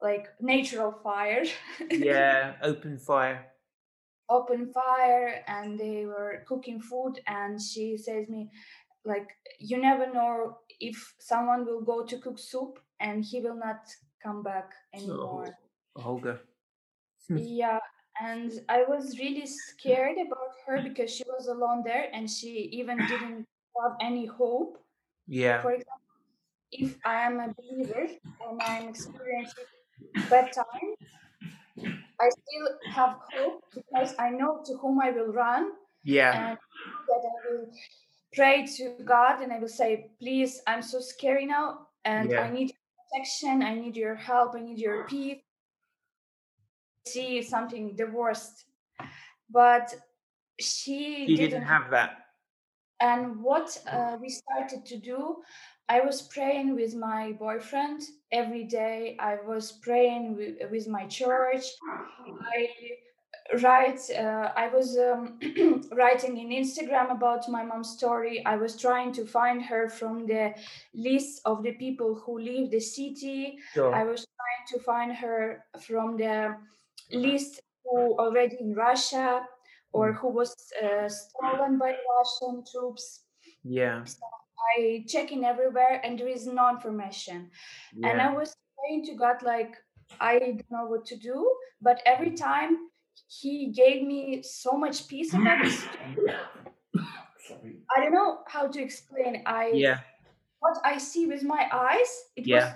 like 0.01 0.27
natural 0.39 0.91
fire. 1.03 1.43
Yeah 1.91 2.53
open 2.63 2.97
fire 2.97 3.50
open 4.31 4.71
fire 4.71 5.43
and 5.47 5.77
they 5.77 6.05
were 6.05 6.43
cooking 6.47 6.79
food 6.79 7.19
and 7.27 7.61
she 7.61 7.97
says 7.97 8.29
me 8.29 8.49
like 9.05 9.29
you 9.59 9.77
never 9.77 10.11
know 10.11 10.57
if 10.79 11.13
someone 11.19 11.65
will 11.65 11.81
go 11.81 12.05
to 12.05 12.17
cook 12.17 12.39
soup 12.39 12.79
and 12.99 13.25
he 13.25 13.41
will 13.41 13.57
not 13.57 13.81
come 14.23 14.43
back 14.43 14.71
anymore. 14.93 15.47
Oh, 15.95 16.21
yeah, 17.29 17.79
and 18.21 18.51
I 18.69 18.83
was 18.87 19.17
really 19.19 19.45
scared 19.45 20.17
about 20.17 20.53
her 20.65 20.81
because 20.81 21.11
she 21.11 21.23
was 21.27 21.47
alone 21.47 21.83
there 21.83 22.05
and 22.13 22.29
she 22.29 22.69
even 22.71 22.97
didn't 23.07 23.45
have 23.81 23.93
any 24.01 24.25
hope. 24.25 24.77
Yeah. 25.27 25.61
For 25.61 25.71
example, 25.71 26.01
if 26.71 26.97
I 27.05 27.21
am 27.21 27.39
a 27.39 27.53
believer 27.53 28.07
and 28.47 28.61
I'm 28.61 28.89
experiencing 28.89 29.65
bad 30.29 30.51
time, 30.53 30.95
I 31.77 32.29
still 32.29 32.67
have 32.93 33.17
hope 33.33 33.63
because 33.73 34.13
I 34.19 34.29
know 34.29 34.61
to 34.65 34.77
whom 34.77 34.99
I 35.01 35.11
will 35.11 35.33
run. 35.33 35.71
Yeah. 36.03 36.49
And 36.49 36.57
that 37.07 37.23
I 37.23 37.51
will 37.51 37.67
pray 38.33 38.67
to 38.77 38.95
God 39.03 39.41
and 39.41 39.51
I 39.51 39.59
will 39.59 39.67
say, 39.67 40.11
please, 40.19 40.61
I'm 40.67 40.81
so 40.81 40.99
scary 40.99 41.45
now 41.45 41.87
and 42.05 42.31
yeah. 42.31 42.41
I 42.41 42.51
need 42.51 42.73
protection. 43.11 43.61
I 43.63 43.75
need 43.75 43.95
your 43.95 44.15
help. 44.15 44.55
I 44.55 44.61
need 44.61 44.79
your 44.79 45.05
peace. 45.07 45.41
See 47.07 47.41
something 47.41 47.95
the 47.95 48.05
worst, 48.05 48.65
but 49.49 49.93
she, 50.59 51.25
she 51.25 51.35
didn't, 51.35 51.49
didn't 51.49 51.63
have 51.63 51.89
that. 51.89 52.11
And 52.99 53.41
what 53.41 53.75
uh, 53.91 54.17
we 54.21 54.29
started 54.29 54.85
to 54.85 54.97
do, 54.97 55.37
I 55.91 55.99
was 55.99 56.21
praying 56.21 56.75
with 56.75 56.95
my 56.95 57.33
boyfriend 57.33 58.03
every 58.31 58.63
day. 58.63 59.17
I 59.19 59.35
was 59.45 59.73
praying 59.73 60.37
with, 60.37 60.55
with 60.71 60.87
my 60.87 61.05
church. 61.07 61.65
I 62.55 62.69
write 63.61 63.99
uh, 64.11 64.49
i 64.55 64.69
was 64.69 64.97
um, 64.97 65.37
writing 65.91 66.37
in 66.37 66.49
instagram 66.63 67.11
about 67.11 67.49
my 67.49 67.63
mom's 67.63 67.89
story 67.89 68.45
i 68.45 68.55
was 68.55 68.77
trying 68.77 69.11
to 69.11 69.25
find 69.25 69.61
her 69.61 69.89
from 69.89 70.25
the 70.25 70.53
list 70.93 71.41
of 71.43 71.61
the 71.63 71.73
people 71.73 72.15
who 72.15 72.39
leave 72.39 72.71
the 72.71 72.79
city 72.79 73.57
sure. 73.73 73.93
i 73.93 74.03
was 74.03 74.25
trying 74.37 74.65
to 74.71 74.79
find 74.85 75.11
her 75.11 75.65
from 75.79 76.15
the 76.15 76.55
list 77.11 77.59
who 77.83 78.17
already 78.19 78.55
in 78.61 78.73
russia 78.73 79.41
or 79.91 80.13
mm. 80.13 80.15
who 80.17 80.29
was 80.29 80.55
uh, 80.81 81.09
stolen 81.09 81.77
by 81.77 81.93
russian 82.15 82.63
troops 82.71 83.23
yeah 83.63 84.01
so 84.05 84.19
i 84.77 85.03
checking 85.07 85.45
everywhere 85.45 86.01
and 86.03 86.19
there 86.19 86.27
is 86.27 86.47
no 86.47 86.69
information 86.69 87.49
yeah. 87.95 88.09
and 88.09 88.21
i 88.21 88.31
was 88.31 88.55
praying 88.79 89.05
to 89.05 89.15
god 89.15 89.41
like 89.43 89.75
i 90.19 90.39
don't 90.39 90.63
know 90.69 90.85
what 90.85 91.05
to 91.05 91.15
do 91.15 91.51
but 91.81 92.01
every 92.05 92.31
time 92.31 92.77
he 93.27 93.67
gave 93.67 94.03
me 94.03 94.41
so 94.43 94.73
much 94.73 95.07
peace 95.07 95.33
about 95.33 95.63
this. 95.63 95.85
I 97.95 97.99
don't 97.99 98.13
know 98.13 98.39
how 98.47 98.67
to 98.67 98.81
explain. 98.81 99.43
I 99.45 99.71
yeah. 99.73 99.99
What 100.59 100.77
I 100.85 100.97
see 100.97 101.25
with 101.25 101.43
my 101.43 101.67
eyes, 101.71 102.23
it 102.35 102.45
yeah. 102.45 102.55
was 102.55 102.73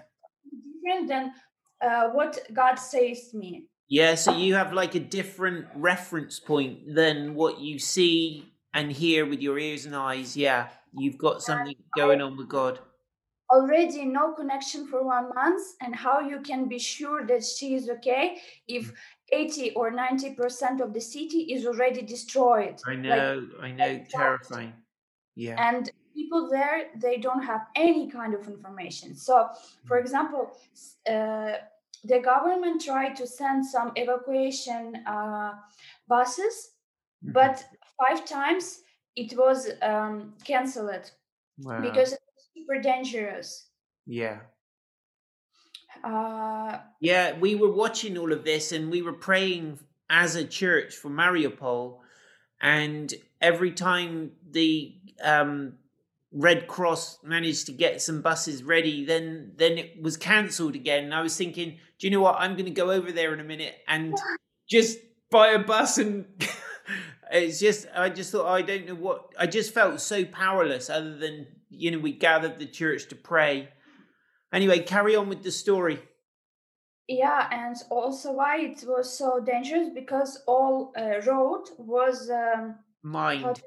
different 0.82 1.08
than 1.08 1.34
uh, 1.82 2.10
what 2.10 2.40
God 2.52 2.76
says 2.76 3.30
to 3.30 3.38
me. 3.38 3.66
Yeah, 3.88 4.16
so 4.16 4.36
you 4.36 4.56
have 4.56 4.74
like 4.74 4.96
a 4.96 5.00
different 5.00 5.68
reference 5.76 6.40
point 6.40 6.96
than 6.96 7.36
what 7.36 7.60
you 7.60 7.78
see 7.78 8.52
and 8.76 8.92
hear 8.92 9.26
with 9.26 9.42
your 9.42 9.58
ears 9.58 9.86
and 9.88 9.96
eyes. 9.96 10.38
Yeah, 10.38 10.68
you've 10.94 11.18
got 11.18 11.42
something 11.42 11.76
going 11.98 12.22
on 12.22 12.38
with 12.38 12.50
God. 12.50 12.80
Already 13.52 14.06
no 14.06 14.34
connection 14.34 14.88
for 14.88 15.04
one 15.04 15.30
month, 15.34 15.62
and 15.82 15.96
how 15.96 16.20
you 16.20 16.42
can 16.42 16.68
be 16.68 16.78
sure 16.78 17.26
that 17.26 17.44
she 17.44 17.76
is 17.76 17.90
okay 17.90 18.38
if 18.68 18.92
80 19.32 19.72
or 19.72 19.92
90% 19.92 20.82
of 20.82 20.94
the 20.94 21.02
city 21.02 21.54
is 21.54 21.66
already 21.66 22.02
destroyed. 22.02 22.80
I 22.86 22.96
know, 22.96 23.48
like, 23.60 23.64
I 23.64 23.72
know, 23.72 24.04
terrifying. 24.10 24.74
Yeah. 25.36 25.56
And 25.60 25.92
people 26.16 26.50
there, 26.50 26.88
they 26.96 27.18
don't 27.18 27.44
have 27.44 27.68
any 27.76 28.10
kind 28.10 28.34
of 28.34 28.48
information. 28.48 29.16
So, 29.16 29.50
for 29.86 29.98
mm. 29.98 30.02
example, 30.02 30.58
uh, 31.10 31.54
the 32.04 32.20
government 32.20 32.84
tried 32.84 33.16
to 33.18 33.28
send 33.28 33.66
some 33.66 33.92
evacuation 33.96 34.96
uh, 35.06 35.54
buses, 36.08 36.72
mm-hmm. 37.24 37.34
but 37.34 37.64
five 37.98 38.26
times 38.26 38.82
it 39.16 39.38
was 39.38 39.70
um, 39.82 40.34
cancelled 40.44 41.12
wow. 41.60 41.82
because 41.82 42.14
it 42.14 42.20
was 42.36 42.46
super 42.54 42.82
dangerous. 42.82 43.68
Yeah. 44.06 44.40
Uh, 46.04 46.80
yeah, 47.00 47.38
we 47.40 47.56
were 47.56 47.72
watching 47.72 48.18
all 48.18 48.32
of 48.32 48.44
this 48.44 48.72
and 48.72 48.92
we 48.92 49.02
were 49.02 49.14
praying 49.14 49.80
as 50.10 50.36
a 50.36 50.46
church 50.46 50.94
for 50.94 51.10
Mariupol. 51.10 52.00
And 52.62 53.14
every 53.42 53.72
time 53.72 54.32
the 54.52 54.94
um, 55.24 55.74
Red 56.32 56.68
Cross 56.68 57.20
managed 57.24 57.68
to 57.68 57.72
get 57.72 58.02
some 58.02 58.22
buses 58.22 58.64
ready, 58.64 59.06
then 59.06 59.54
then 59.56 59.78
it 59.78 60.02
was 60.02 60.18
cancelled 60.18 60.76
again. 60.76 61.06
And 61.06 61.14
I 61.14 61.22
was 61.22 61.36
thinking, 61.36 61.78
do 61.98 62.08
you 62.08 62.12
know 62.12 62.22
what? 62.22 62.36
I'm 62.38 62.54
going 62.54 62.66
to 62.66 62.72
go 62.72 62.92
over 62.92 63.12
there 63.12 63.34
in 63.34 63.40
a 63.40 63.44
minute 63.44 63.76
and 63.88 64.16
just 64.70 65.00
buy 65.32 65.50
a 65.50 65.60
bus 65.60 65.98
and. 65.98 66.26
It's 67.32 67.60
just 67.60 67.88
I 67.96 68.10
just 68.10 68.32
thought 68.32 68.48
I 68.48 68.62
don't 68.62 68.88
know 68.88 68.96
what 68.96 69.34
I 69.38 69.48
just 69.48 69.74
felt 69.74 70.00
so 70.02 70.26
powerless 70.26 70.90
other 70.90 71.18
than 71.18 71.48
you 71.70 71.92
know 71.92 72.00
we 72.00 72.12
gathered 72.12 72.60
the 72.60 72.66
church 72.66 73.08
to 73.10 73.16
pray 73.16 73.70
Anyway, 74.56 74.80
carry 74.80 75.18
on 75.18 75.28
with 75.28 75.44
the 75.44 75.52
story. 75.52 76.02
Yeah, 77.10 77.48
and 77.52 77.76
also 77.90 78.32
why 78.32 78.60
it 78.62 78.84
was 78.88 79.16
so 79.18 79.42
dangerous 79.46 79.90
because 79.94 80.42
all 80.48 80.94
uh, 80.98 81.20
road 81.28 81.66
was 81.78 82.30
um, 82.30 82.76
mined. 83.04 83.62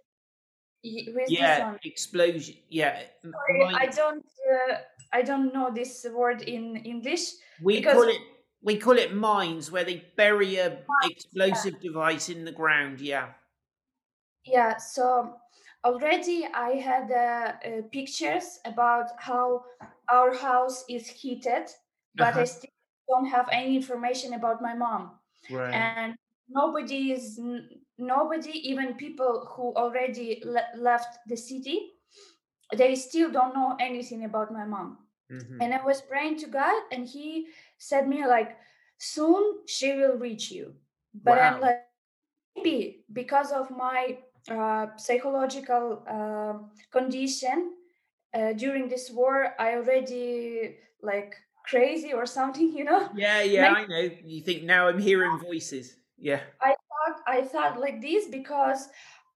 Yeah, 0.83 1.75
explosion. 1.85 2.55
Yeah, 2.71 3.03
Sorry, 3.23 3.75
I 3.75 3.87
don't. 3.87 4.25
Uh, 4.51 4.77
I 5.13 5.21
don't 5.23 5.53
know 5.53 5.71
this 5.73 6.07
word 6.11 6.41
in 6.43 6.77
English. 6.77 7.33
We 7.63 7.83
call 7.83 8.05
it. 8.05 8.21
We 8.63 8.77
call 8.79 8.99
it 8.99 9.15
mines, 9.15 9.71
where 9.71 9.85
they 9.85 10.05
bury 10.17 10.57
a 10.57 10.71
mines, 10.71 11.11
explosive 11.11 11.75
yeah. 11.75 11.91
device 11.91 12.31
in 12.31 12.47
the 12.47 12.53
ground. 12.53 13.01
Yeah. 13.01 13.29
Yeah. 14.51 14.77
So 14.79 15.35
already 15.85 16.49
I 16.55 16.71
had 16.71 17.11
uh, 17.11 17.69
uh, 17.69 17.83
pictures 17.93 18.61
about 18.65 19.11
how 19.19 19.65
our 20.11 20.35
house 20.35 20.85
is 20.89 21.07
heated, 21.09 21.69
but 22.17 22.29
uh-huh. 22.29 22.41
I 22.41 22.45
still 22.45 22.71
don't 23.09 23.27
have 23.27 23.49
any 23.53 23.77
information 23.77 24.35
about 24.35 24.63
my 24.63 24.75
mom. 24.75 25.13
Right. 25.51 25.75
And 25.75 26.15
nobody 26.49 27.13
is 27.13 27.39
nobody, 27.99 28.53
even 28.71 28.95
people 28.95 29.49
who 29.53 29.75
already 29.75 30.43
le- 30.45 30.73
left 30.77 31.19
the 31.27 31.37
city, 31.37 31.93
they 32.77 32.95
still 32.95 33.31
don't 33.31 33.55
know 33.55 33.77
anything 33.81 34.25
about 34.25 34.53
my 34.53 34.65
mom. 34.65 34.99
Mm-hmm. 35.31 35.61
And 35.61 35.75
I 35.75 35.85
was 35.85 36.01
praying 36.01 36.39
to 36.39 36.47
God, 36.47 36.83
and 36.91 37.07
He 37.07 37.49
said 37.77 38.09
me 38.09 38.27
like, 38.27 38.57
"Soon 38.97 39.61
she 39.67 39.93
will 39.93 40.17
reach 40.17 40.51
you." 40.51 40.73
But 41.13 41.37
wow. 41.37 41.45
I'm 41.45 41.61
like, 41.61 41.85
maybe 42.57 43.05
because 43.13 43.53
of 43.53 43.71
my 43.71 44.19
psychological 44.97 46.03
uh, 46.09 46.55
condition 46.91 47.73
uh, 48.35 48.53
during 48.53 48.89
this 48.89 49.11
war 49.11 49.55
i 49.59 49.75
already 49.75 50.77
like 51.03 51.35
crazy 51.67 52.13
or 52.13 52.27
something 52.27 52.73
you 52.79 52.85
know? 52.85 53.09
Yeah 53.15 53.43
yeah 53.43 53.73
i 53.73 53.87
know. 53.87 54.11
You 54.25 54.41
think 54.43 54.65
now 54.65 54.89
i'm 54.89 54.99
hearing 54.99 55.39
voices. 55.39 55.97
Yeah. 56.19 56.41
I 56.61 56.75
thought 56.89 57.17
i 57.27 57.43
thought 57.43 57.81
like 57.81 58.01
this 58.01 58.27
because 58.27 58.89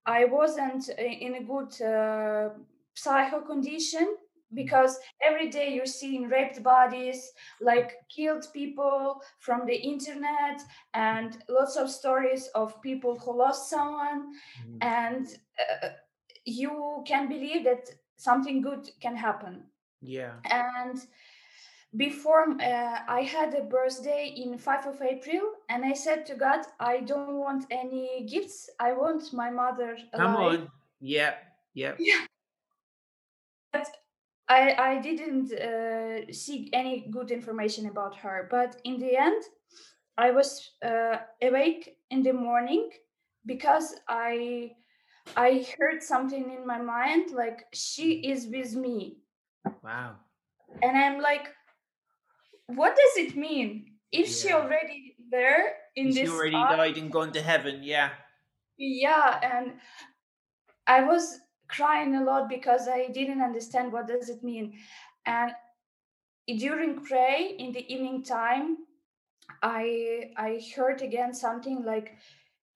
i 0.05 0.25
wasn't 0.25 0.89
in 0.89 1.35
a 1.35 1.43
good 1.43 1.71
uh, 1.81 2.49
psycho 2.93 3.41
condition 3.41 4.15
because 4.53 4.97
every 5.21 5.49
day 5.49 5.73
you're 5.73 5.85
seeing 5.85 6.29
raped 6.29 6.61
bodies 6.63 7.31
like 7.61 7.93
killed 8.09 8.45
people 8.53 9.21
from 9.39 9.65
the 9.65 9.75
internet 9.75 10.61
and 10.93 11.37
lots 11.49 11.75
of 11.75 11.89
stories 11.89 12.47
of 12.55 12.81
people 12.81 13.17
who 13.19 13.37
lost 13.37 13.69
someone. 13.69 14.33
Mm. 14.67 14.77
and 14.81 15.27
uh, 15.59 15.89
you 16.45 17.03
can 17.07 17.27
believe 17.29 17.63
that 17.63 17.89
something 18.17 18.61
good 18.61 18.89
can 19.01 19.15
happen. 19.15 19.63
Yeah. 20.01 20.33
And 20.49 20.99
before 21.95 22.49
uh, 22.59 22.99
i 23.07 23.21
had 23.21 23.53
a 23.53 23.61
birthday 23.61 24.33
in 24.35 24.57
5 24.57 24.87
of 24.87 25.01
april 25.01 25.41
and 25.69 25.85
i 25.85 25.93
said 25.93 26.25
to 26.25 26.35
god 26.35 26.65
i 26.79 26.99
don't 26.99 27.37
want 27.37 27.65
any 27.69 28.25
gifts. 28.27 28.69
I 28.79 28.93
want 28.93 29.31
my 29.33 29.49
mother 29.49 29.97
alive. 30.13 30.27
come 30.27 30.35
on. 30.35 30.71
Yeah 30.99 31.33
yeah 31.73 31.95
yeah 31.99 32.25
I, 34.49 34.75
I 34.77 35.01
didn't 35.01 35.53
uh, 35.53 36.31
seek 36.31 36.69
any 36.73 37.07
good 37.09 37.31
information 37.31 37.87
about 37.87 38.15
her, 38.17 38.47
but 38.51 38.79
in 38.83 38.99
the 38.99 39.15
end, 39.15 39.41
I 40.17 40.31
was 40.31 40.71
uh, 40.85 41.17
awake 41.41 41.97
in 42.11 42.23
the 42.23 42.33
morning 42.33 42.89
because 43.45 43.95
I 44.07 44.71
I 45.37 45.65
heard 45.79 46.03
something 46.03 46.51
in 46.51 46.67
my 46.67 46.81
mind 46.81 47.31
like 47.31 47.65
she 47.73 48.15
is 48.19 48.47
with 48.47 48.75
me. 48.75 49.17
Wow. 49.81 50.15
And 50.81 50.97
I'm 50.97 51.21
like, 51.21 51.47
what 52.67 52.95
does 52.95 53.25
it 53.25 53.35
mean? 53.37 53.93
If 54.11 54.27
yeah. 54.27 54.35
she 54.35 54.53
already 54.53 55.15
there 55.31 55.73
in 55.95 56.07
she 56.07 56.19
this 56.19 56.29
she 56.29 56.35
already 56.35 56.51
died 56.51 56.97
and 56.97 57.11
gone 57.11 57.31
to 57.31 57.41
heaven, 57.41 57.81
yeah. 57.83 58.09
Yeah, 58.77 59.39
and 59.41 59.73
I 60.87 61.03
was 61.03 61.39
crying 61.67 62.15
a 62.15 62.23
lot 62.23 62.49
because 62.49 62.87
I 62.87 63.07
didn't 63.07 63.41
understand 63.41 63.91
what 63.91 64.07
does 64.07 64.29
it 64.29 64.43
mean. 64.43 64.73
And 65.25 65.51
during 66.57 67.03
pray 67.03 67.55
in 67.57 67.71
the 67.71 67.91
evening 67.93 68.23
time, 68.23 68.77
I 69.61 70.31
I 70.37 70.61
heard 70.75 71.01
again 71.01 71.33
something 71.33 71.83
like 71.83 72.17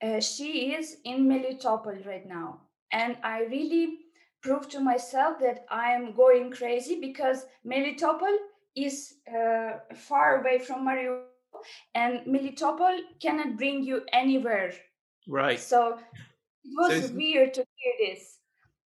uh, 0.02 0.20
she 0.20 0.74
is 0.74 0.98
in 1.04 1.28
Melitopol 1.28 2.06
right 2.06 2.26
now, 2.28 2.62
and 2.92 3.18
I 3.24 3.44
really 3.44 4.00
proved 4.42 4.72
to 4.72 4.80
myself 4.80 5.40
that 5.40 5.66
I 5.70 5.92
am 5.92 6.14
going 6.14 6.52
crazy 6.52 7.00
because 7.02 7.46
Melitopol 7.66 8.36
is 8.76 9.16
uh, 9.28 9.80
far 9.96 10.42
away 10.42 10.60
from 10.60 10.86
Mariupol, 10.86 11.26
and 11.96 12.20
Melitopol 12.26 13.00
cannot 13.22 13.58
bring 13.58 13.84
you 13.84 14.02
anywhere. 14.14 14.74
Right. 15.28 15.60
So 15.60 16.00
it 16.64 16.72
was 16.78 17.10
so 17.10 17.14
weird 17.16 17.54
to 17.56 17.66
hear 17.76 17.94
this. 18.10 18.38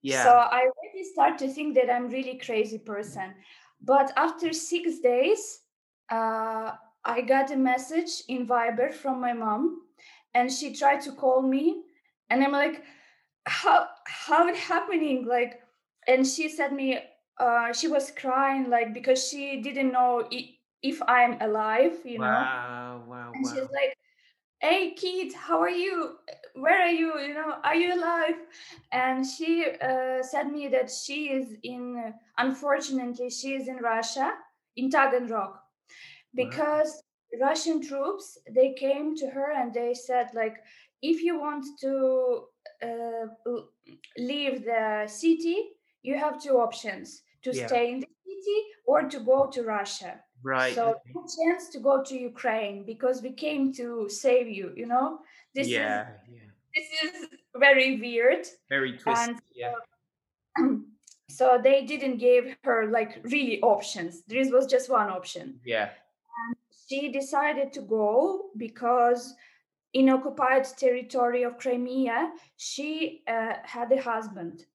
Yeah. 0.02 0.24
So 0.24 0.32
I 0.32 0.70
really 0.84 1.06
start 1.06 1.38
to 1.40 1.48
think 1.48 1.76
that 1.76 1.92
I'm 1.92 2.10
really 2.10 2.38
crazy 2.38 2.78
person. 2.78 3.34
But 3.82 4.12
after 4.18 4.54
six 4.54 5.00
days, 5.00 5.62
uh, 6.10 6.72
I 7.04 7.22
got 7.22 7.52
a 7.52 7.56
message 7.56 8.24
in 8.28 8.48
Viber 8.48 8.94
from 8.94 9.20
my 9.20 9.34
mom, 9.34 9.82
and 10.34 10.52
she 10.52 10.74
tried 10.74 11.02
to 11.02 11.12
call 11.14 11.42
me, 11.42 11.84
and 12.30 12.44
I'm 12.44 12.52
like, 12.52 12.84
how 13.46 13.88
how 14.06 14.48
it 14.48 14.56
happening? 14.56 15.26
Like, 15.26 15.62
and 16.08 16.26
she 16.28 16.48
said 16.50 16.74
me, 16.74 17.00
uh, 17.40 17.74
she 17.74 17.88
was 17.88 18.12
crying 18.12 18.70
like 18.70 18.94
because 18.94 19.28
she 19.28 19.62
didn't 19.62 19.92
know 19.92 20.28
if 20.84 21.02
I'm 21.08 21.42
alive, 21.42 21.94
you 22.06 22.20
know. 22.20 22.28
Wow, 22.28 23.04
wow, 23.08 23.32
and 23.34 23.44
wow. 23.46 23.52
she's 23.52 23.70
like, 23.72 23.98
hey 24.60 24.92
kid 24.92 25.34
how 25.34 25.60
are 25.60 25.70
you 25.70 26.18
where 26.56 26.82
are 26.82 26.92
you 26.92 27.20
you 27.20 27.34
know 27.34 27.56
are 27.64 27.76
you 27.76 27.94
alive 27.94 28.36
and 28.92 29.26
she 29.26 29.66
uh, 29.82 30.22
said 30.22 30.52
me 30.52 30.68
that 30.68 30.90
she 30.90 31.30
is 31.30 31.56
in 31.64 32.14
unfortunately 32.38 33.30
she 33.30 33.54
is 33.54 33.68
in 33.68 33.78
russia 33.78 34.34
in 34.76 34.90
taganrog 34.90 35.54
because 36.36 37.04
wow. 37.34 37.50
russian 37.50 37.82
troops 37.82 38.38
they 38.52 38.74
came 38.74 39.16
to 39.16 39.28
her 39.28 39.52
and 39.52 39.74
they 39.74 39.94
said 39.94 40.28
like 40.34 40.58
if 41.02 41.22
you 41.22 41.40
want 41.40 41.66
to 41.80 42.44
uh, 42.84 43.26
leave 44.18 44.66
the 44.66 45.04
city 45.08 45.70
you 46.04 46.18
have 46.18 46.42
two 46.42 46.58
options 46.58 47.24
to 47.44 47.52
yeah. 47.54 47.68
stay 47.68 47.92
in 47.92 48.00
the 48.00 48.08
city 48.26 48.60
or 48.86 49.04
to 49.04 49.20
go 49.20 49.48
to 49.48 49.64
russia 49.64 50.20
Right. 50.44 50.74
So 50.74 50.96
no 51.14 51.22
chance 51.22 51.70
to 51.70 51.80
go 51.80 52.04
to 52.04 52.16
Ukraine 52.16 52.84
because 52.86 53.22
we 53.22 53.32
came 53.32 53.72
to 53.74 54.10
save 54.10 54.48
you. 54.48 54.74
You 54.76 54.88
know, 54.88 55.20
this 55.54 55.68
yeah, 55.68 56.02
is 56.02 56.08
yeah. 56.34 56.41
This 56.76 56.88
is 57.04 57.28
very 57.56 58.00
weird. 58.00 58.48
Very 58.70 58.98
twisted. 58.98 59.30
And, 59.30 59.42
yeah. 59.56 59.74
So 61.32 61.58
they 61.64 61.86
didn't 61.86 62.18
give 62.18 62.58
her 62.64 62.92
like 62.92 63.22
really 63.24 63.62
options. 63.62 64.22
This 64.28 64.52
was 64.52 64.66
just 64.66 64.90
one 64.90 65.10
option. 65.10 65.60
Yeah. 65.66 65.86
And 65.86 66.58
she 66.90 67.10
decided 67.10 67.72
to 67.74 67.82
go 67.82 68.50
because 68.58 69.34
in 69.94 70.10
occupied 70.10 70.66
territory 70.78 71.44
of 71.44 71.58
Crimea, 71.58 72.32
she 72.58 73.24
uh, 73.28 73.54
had 73.64 73.92
a 73.92 74.02
husband. 74.02 74.66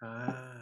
Ah. 0.00 0.60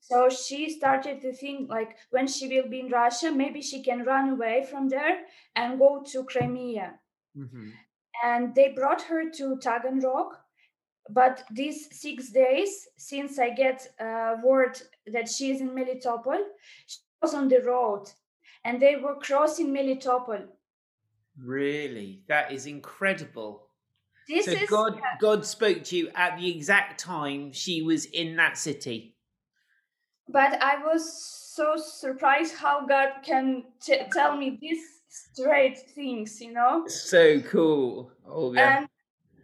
So 0.00 0.28
she 0.28 0.70
started 0.70 1.20
to 1.22 1.32
think 1.32 1.68
like 1.68 1.96
when 2.10 2.28
she 2.28 2.46
will 2.46 2.68
be 2.68 2.80
in 2.80 2.88
Russia, 2.88 3.32
maybe 3.32 3.60
she 3.62 3.82
can 3.82 4.04
run 4.04 4.30
away 4.30 4.66
from 4.70 4.88
there 4.88 5.24
and 5.56 5.78
go 5.78 6.04
to 6.12 6.24
Crimea. 6.24 6.94
Mm-hmm. 7.36 7.70
And 8.24 8.54
they 8.54 8.72
brought 8.72 9.02
her 9.02 9.30
to 9.30 9.56
Taganrog. 9.56 10.32
But 11.08 11.44
these 11.50 11.88
six 11.96 12.30
days, 12.30 12.88
since 12.96 13.38
I 13.38 13.50
get 13.50 13.86
uh, 14.00 14.36
word 14.42 14.80
that 15.06 15.28
she 15.28 15.52
is 15.52 15.60
in 15.60 15.70
Melitopol, 15.70 16.40
she 16.86 16.98
was 17.22 17.32
on 17.32 17.48
the 17.48 17.60
road 17.60 18.06
and 18.64 18.82
they 18.82 18.96
were 18.96 19.14
crossing 19.14 19.72
Melitopol. 19.72 20.46
Really? 21.38 22.22
That 22.28 22.50
is 22.50 22.66
incredible. 22.66 23.68
This 24.28 24.46
so 24.46 24.52
is, 24.52 24.68
God, 24.68 25.00
God 25.20 25.46
spoke 25.46 25.84
to 25.84 25.96
you 25.96 26.10
at 26.16 26.38
the 26.38 26.50
exact 26.50 26.98
time 26.98 27.52
she 27.52 27.82
was 27.82 28.06
in 28.06 28.34
that 28.36 28.58
city 28.58 29.16
but 30.28 30.60
I 30.62 30.78
was 30.84 31.22
so 31.22 31.76
surprised 31.76 32.54
how 32.56 32.86
God 32.86 33.22
can 33.22 33.64
t- 33.80 34.02
tell 34.12 34.36
me 34.36 34.58
these 34.60 34.95
straight 35.08 35.78
things, 35.78 36.40
you 36.40 36.52
know. 36.52 36.86
So 36.86 37.40
cool. 37.40 38.12
Oh 38.26 38.52
yeah. 38.52 38.78
And 38.78 38.88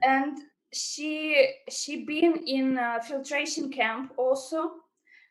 and 0.02 0.38
she 0.72 1.48
she 1.70 2.04
been 2.04 2.42
in 2.46 2.78
a 2.78 3.00
filtration 3.02 3.70
camp 3.70 4.12
also. 4.16 4.70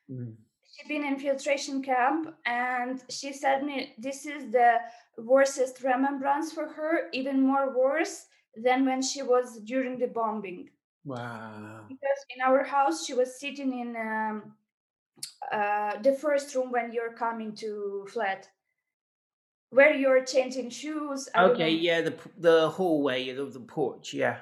Mm. 0.10 0.36
She 0.74 0.88
been 0.88 1.06
in 1.06 1.20
filtration 1.20 1.84
camp, 1.84 2.34
and 2.46 3.04
she 3.10 3.34
said 3.34 3.64
me 3.64 3.94
this 3.98 4.26
is 4.26 4.52
the 4.52 4.78
worstest 5.18 5.84
remembrance 5.84 6.52
for 6.52 6.68
her, 6.68 7.10
even 7.14 7.42
more 7.42 7.78
worse 7.78 8.26
than 8.56 8.86
when 8.86 9.02
she 9.02 9.22
was 9.22 9.60
during 9.66 9.98
the 9.98 10.08
bombing. 10.08 10.70
Wow. 11.04 11.86
Because 11.88 12.26
in 12.36 12.42
our 12.42 12.64
house, 12.64 13.06
she 13.06 13.14
was 13.14 13.40
sitting 13.40 13.80
in. 13.80 13.96
Um, 13.96 14.54
uh, 15.52 16.02
the 16.02 16.14
first 16.14 16.56
room 16.56 16.72
when 16.72 16.92
you're 16.92 17.14
coming 17.14 17.54
to 17.54 18.08
flat 18.12 18.48
where 19.72 19.94
you're 19.94 20.24
changing 20.24 20.70
shoes 20.70 21.28
okay 21.36 21.72
yeah 21.72 22.02
the 22.02 22.14
the 22.38 22.70
hallway 22.70 23.30
of 23.30 23.54
the 23.54 23.60
porch 23.60 24.14
yeah 24.14 24.38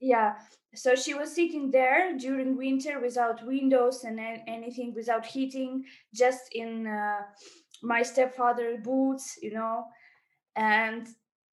yeah 0.00 0.34
so 0.74 0.94
she 0.94 1.14
was 1.14 1.34
sitting 1.34 1.70
there 1.70 2.16
during 2.16 2.56
winter 2.56 3.00
without 3.00 3.44
windows 3.46 4.04
and 4.04 4.20
anything 4.46 4.92
without 4.94 5.26
heating 5.26 5.84
just 6.14 6.42
in 6.52 6.86
uh, 6.86 7.20
my 7.82 8.02
stepfather's 8.02 8.78
boots 8.82 9.38
you 9.40 9.52
know 9.52 9.84
and 10.56 11.08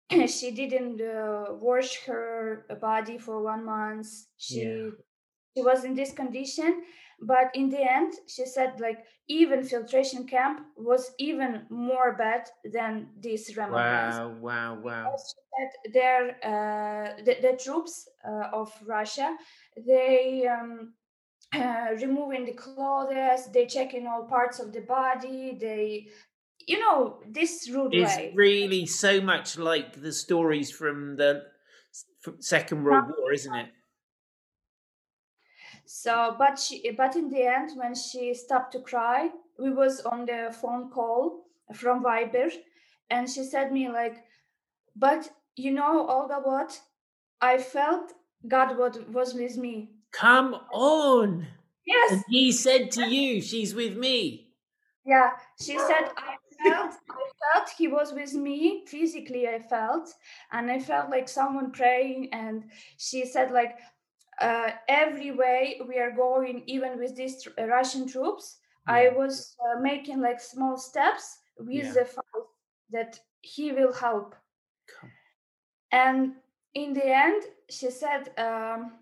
she 0.27 0.51
didn't 0.51 1.01
uh, 1.01 1.45
wash 1.53 2.03
her 2.05 2.65
body 2.81 3.17
for 3.17 3.43
one 3.43 3.63
month 3.65 4.07
she 4.37 4.61
yeah. 4.61 4.89
she 5.55 5.63
was 5.63 5.83
in 5.83 5.93
this 5.93 6.11
condition 6.13 6.83
but 7.21 7.49
in 7.53 7.69
the 7.69 7.81
end 7.81 8.13
she 8.27 8.45
said 8.45 8.79
like 8.79 9.05
even 9.27 9.63
filtration 9.63 10.25
camp 10.25 10.61
was 10.77 11.11
even 11.17 11.65
more 11.69 12.15
bad 12.15 12.47
than 12.71 13.07
this 13.19 13.55
remembrance 13.57 14.15
wow 14.15 14.35
wow 14.39 14.79
wow. 14.79 15.15
Their 15.91 16.37
uh, 16.45 17.23
the, 17.23 17.37
the, 17.41 17.57
troops 17.57 18.07
uh, 18.23 18.49
of 18.53 18.71
russia 18.85 19.35
they 19.75 20.47
um, 20.47 20.93
uh, 21.55 21.87
removing 21.99 22.45
the 22.45 22.53
clothes 22.53 23.51
they 23.51 23.65
checking 23.65 24.05
all 24.05 24.25
parts 24.25 24.59
of 24.59 24.71
the 24.71 24.81
body 24.81 25.57
they 25.59 26.07
you 26.67 26.79
know 26.79 27.19
this 27.27 27.69
rude 27.73 27.93
way. 27.93 28.01
it's 28.01 28.17
way. 28.17 28.33
really 28.35 28.85
so 28.85 29.19
much 29.21 29.57
like 29.57 30.01
the 30.01 30.11
stories 30.11 30.69
from 30.69 31.15
the 31.15 31.43
second 32.39 32.83
world 32.83 33.05
war 33.17 33.33
isn't 33.33 33.55
it 33.55 33.69
So, 35.87 36.35
but 36.37 36.59
she, 36.59 36.91
but 36.91 37.15
in 37.15 37.29
the 37.29 37.43
end, 37.43 37.71
when 37.75 37.95
she 37.95 38.33
stopped 38.33 38.73
to 38.73 38.81
cry, 38.81 39.29
we 39.57 39.71
was 39.71 40.01
on 40.01 40.25
the 40.25 40.53
phone 40.61 40.91
call 40.91 41.45
from 41.73 42.03
Viber, 42.03 42.51
and 43.09 43.29
she 43.29 43.43
said 43.43 43.71
me 43.71 43.87
like, 43.89 44.23
but 44.95 45.29
you 45.55 45.71
know, 45.71 46.07
Olga, 46.07 46.41
what? 46.43 46.79
I 47.39 47.57
felt 47.57 48.11
God 48.47 48.77
was 48.77 49.33
with 49.33 49.57
me. 49.57 49.91
Come 50.11 50.55
on. 50.73 51.47
Yes. 51.85 52.11
And 52.11 52.23
he 52.29 52.51
said 52.51 52.91
to 52.91 53.07
you, 53.07 53.41
she's 53.41 53.73
with 53.73 53.97
me. 53.97 54.49
Yeah, 55.05 55.31
she 55.61 55.79
said, 55.79 56.11
I 56.17 56.35
felt, 56.61 56.95
I 57.09 57.53
felt 57.53 57.69
he 57.77 57.87
was 57.87 58.11
with 58.11 58.33
me 58.33 58.83
physically. 58.87 59.47
I 59.47 59.59
felt, 59.59 60.13
and 60.51 60.69
I 60.69 60.79
felt 60.79 61.09
like 61.09 61.29
someone 61.29 61.71
praying. 61.71 62.29
And 62.33 62.65
she 62.97 63.25
said, 63.25 63.51
like, 63.51 63.79
uh, 64.39 64.71
every 64.87 65.31
way 65.31 65.81
we 65.87 65.97
are 65.97 66.11
going, 66.11 66.63
even 66.67 66.99
with 66.99 67.15
these 67.15 67.47
Russian 67.57 68.07
troops, 68.07 68.57
yeah. 68.87 68.93
I 68.93 69.09
was 69.09 69.55
uh, 69.59 69.79
making 69.79 70.21
like 70.21 70.39
small 70.39 70.77
steps 70.77 71.39
with 71.57 71.85
yeah. 71.85 71.93
the 71.93 72.05
fact 72.05 72.27
that 72.91 73.19
he 73.41 73.71
will 73.71 73.93
help. 73.93 74.35
Come. 74.99 75.11
And 75.91 76.33
in 76.73 76.93
the 76.93 77.05
end, 77.05 77.43
she 77.69 77.89
said, 77.89 78.29
um, 78.37 78.93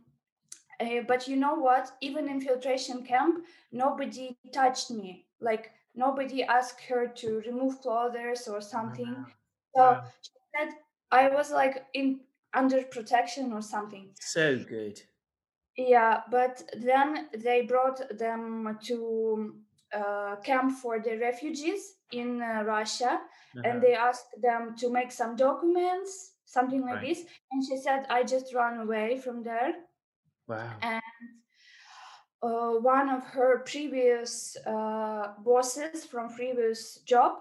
uh, 0.79 1.01
but 1.07 1.27
you 1.27 1.35
know 1.35 1.55
what? 1.55 1.91
Even 2.01 2.27
in 2.29 2.41
filtration 2.41 3.03
camp, 3.03 3.45
nobody 3.71 4.37
touched 4.53 4.91
me. 4.91 5.25
Like 5.39 5.71
nobody 5.95 6.43
asked 6.43 6.81
her 6.85 7.07
to 7.07 7.41
remove 7.45 7.81
clothes 7.81 8.47
or 8.47 8.61
something. 8.61 9.25
Wow. 9.73 10.03
So 10.03 10.09
she 10.21 10.31
said 10.57 10.75
I 11.11 11.29
was 11.29 11.51
like 11.51 11.85
in 11.93 12.21
under 12.53 12.83
protection 12.83 13.53
or 13.53 13.61
something. 13.61 14.09
So 14.19 14.57
good. 14.59 15.01
Yeah, 15.77 16.21
but 16.31 16.63
then 16.77 17.27
they 17.37 17.63
brought 17.63 18.01
them 18.17 18.79
to 18.85 19.55
uh, 19.93 20.37
camp 20.37 20.77
for 20.77 20.99
the 20.99 21.17
refugees 21.17 21.95
in 22.11 22.41
uh, 22.41 22.63
Russia, 22.63 23.19
uh-huh. 23.19 23.61
and 23.65 23.81
they 23.81 23.93
asked 23.93 24.41
them 24.41 24.75
to 24.77 24.89
make 24.89 25.11
some 25.11 25.35
documents, 25.35 26.33
something 26.45 26.81
like 26.81 26.95
right. 26.95 27.07
this. 27.07 27.23
And 27.51 27.65
she 27.65 27.77
said, 27.77 28.05
"I 28.09 28.23
just 28.23 28.53
ran 28.53 28.79
away 28.79 29.19
from 29.19 29.43
there." 29.43 29.73
Wow. 30.47 30.71
And 30.81 31.01
uh, 32.41 32.79
one 32.79 33.09
of 33.09 33.23
her 33.25 33.59
previous 33.65 34.55
uh, 34.65 35.33
bosses 35.43 36.05
from 36.05 36.33
previous 36.33 36.99
job, 37.05 37.33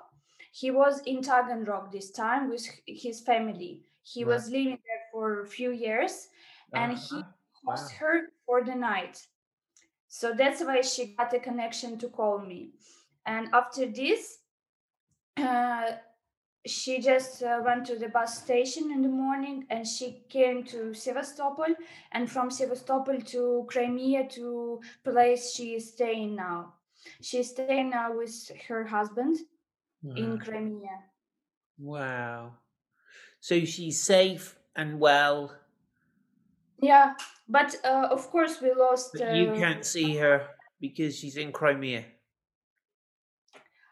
he 0.52 0.70
was 0.70 1.02
in 1.06 1.20
Taganrog 1.20 1.92
this 1.92 2.10
time 2.10 2.50
with 2.50 2.66
his 2.86 3.20
family. 3.20 3.82
He 4.02 4.24
was 4.24 4.48
living 4.48 4.78
there 4.86 5.04
for 5.12 5.42
a 5.42 5.46
few 5.46 5.70
years, 5.70 6.28
and 6.72 6.92
uh-huh. 6.92 7.16
he 7.16 7.22
lost 7.66 7.92
wow. 7.92 7.98
her 7.98 8.20
for 8.46 8.64
the 8.64 8.74
night. 8.74 9.26
So 10.08 10.32
that's 10.32 10.62
why 10.62 10.80
she 10.80 11.14
got 11.16 11.34
a 11.34 11.40
connection 11.40 11.98
to 11.98 12.08
call 12.08 12.38
me. 12.38 12.70
And 13.26 13.48
after 13.52 13.86
this, 13.86 14.38
uh, 15.36 15.92
she 16.66 17.00
just 17.00 17.42
uh, 17.42 17.60
went 17.64 17.86
to 17.86 17.96
the 17.96 18.08
bus 18.08 18.38
station 18.38 18.90
in 18.90 19.02
the 19.02 19.08
morning 19.08 19.66
and 19.70 19.86
she 19.86 20.24
came 20.28 20.64
to 20.64 20.94
Sevastopol 20.94 21.74
and 22.12 22.30
from 22.30 22.50
Sevastopol 22.50 23.20
to 23.20 23.66
Crimea 23.68 24.28
to 24.30 24.80
place 25.04 25.52
she 25.54 25.74
is 25.74 25.92
staying 25.92 26.36
now. 26.36 26.74
She's 27.20 27.50
staying 27.50 27.90
now 27.90 28.16
with 28.16 28.50
her 28.68 28.84
husband 28.84 29.38
wow. 30.02 30.14
in 30.16 30.38
Crimea. 30.38 31.00
Wow. 31.78 32.54
So 33.40 33.64
she's 33.64 34.02
safe 34.02 34.56
and 34.74 34.98
well. 34.98 35.54
Yeah, 36.84 37.14
but 37.48 37.76
uh, 37.84 38.08
of 38.10 38.30
course 38.30 38.60
we 38.60 38.72
lost. 38.74 39.18
Uh, 39.18 39.32
you 39.32 39.52
can't 39.54 39.84
see 39.84 40.16
her 40.16 40.48
because 40.80 41.16
she's 41.16 41.36
in 41.36 41.50
Crimea. 41.50 42.04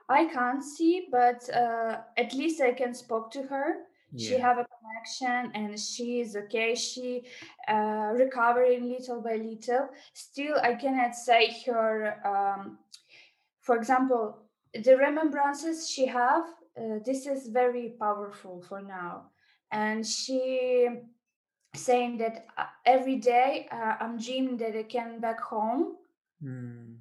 I 0.08 0.26
can't 0.26 0.62
see, 0.62 1.08
but 1.10 1.40
uh, 1.54 2.00
at 2.18 2.34
least 2.34 2.60
I 2.60 2.72
can 2.72 2.92
spoke 2.92 3.30
to 3.32 3.42
her. 3.44 3.66
Yeah. 4.12 4.28
She 4.28 4.38
have 4.38 4.58
a 4.58 4.66
connection 4.74 5.52
and 5.54 5.80
she 5.80 6.20
is 6.20 6.36
okay. 6.36 6.74
She 6.74 7.22
uh, 7.66 8.10
recovering 8.12 8.90
little 8.90 9.22
by 9.22 9.36
little. 9.36 9.88
Still, 10.12 10.56
I 10.62 10.74
cannot 10.74 11.14
say 11.14 11.56
her. 11.66 12.20
Um, 12.26 12.78
for 13.60 13.76
example, 13.76 14.36
the 14.74 14.96
remembrances 14.96 15.88
she 15.88 16.06
have. 16.06 16.44
Uh, 16.76 16.98
this 17.04 17.26
is 17.26 17.48
very 17.48 17.94
powerful 18.00 18.62
for 18.66 18.80
now, 18.80 19.30
and 19.70 20.06
she 20.06 20.88
saying 21.74 22.18
that 22.18 22.46
uh, 22.58 22.64
every 22.84 23.16
day 23.16 23.68
uh, 23.72 23.94
I'm 24.00 24.18
dreaming 24.18 24.56
that 24.58 24.76
I 24.76 24.82
can 24.82 25.20
back 25.20 25.40
home. 25.40 25.96
Mm. 26.42 26.96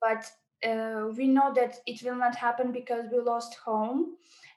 But 0.00 0.30
uh, 0.66 1.08
we 1.16 1.28
know 1.28 1.52
that 1.54 1.76
it 1.86 2.02
will 2.02 2.16
not 2.16 2.34
happen 2.34 2.72
because 2.72 3.06
we 3.12 3.20
lost 3.20 3.54
home. 3.64 4.16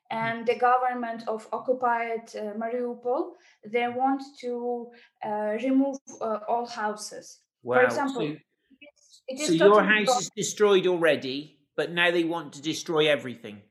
And 0.09 0.45
the 0.45 0.55
government 0.55 1.27
of 1.27 1.47
occupied 1.51 2.31
uh, 2.33 2.53
mariupol 2.57 3.31
they 3.65 3.89
want 3.89 4.23
to 4.39 4.89
uh, 5.25 5.57
remove 5.61 5.97
uh, 6.21 6.39
all 6.47 6.65
houses. 6.65 7.39
Wow. 7.61 7.75
for 7.75 7.83
example 7.83 8.21
so, 8.21 8.35
it 9.27 9.39
is, 9.41 9.47
so 9.47 9.53
your 9.53 9.83
house 9.83 10.21
is 10.21 10.29
destroyed 10.33 10.87
already 10.87 11.59
but 11.75 11.91
now 11.91 12.09
they 12.09 12.23
want 12.23 12.53
to 12.53 12.61
destroy 12.61 13.09
everything? 13.09 13.61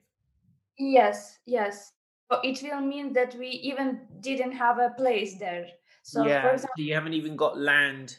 Yes 0.79 1.39
yes. 1.47 1.93
So 2.31 2.41
it 2.43 2.63
will 2.63 2.83
mean 2.83 3.15
that 3.15 3.35
we 3.37 3.49
even 3.49 4.01
didn't 4.21 4.53
have 4.53 4.79
a 4.79 4.91
place 4.91 5.39
there 5.39 5.69
so 6.07 6.25
yeah 6.25 6.43
for 6.43 6.53
example, 6.53 6.85
you 6.85 6.95
haven't 6.95 7.15
even 7.15 7.35
got 7.35 7.59
land 7.59 8.19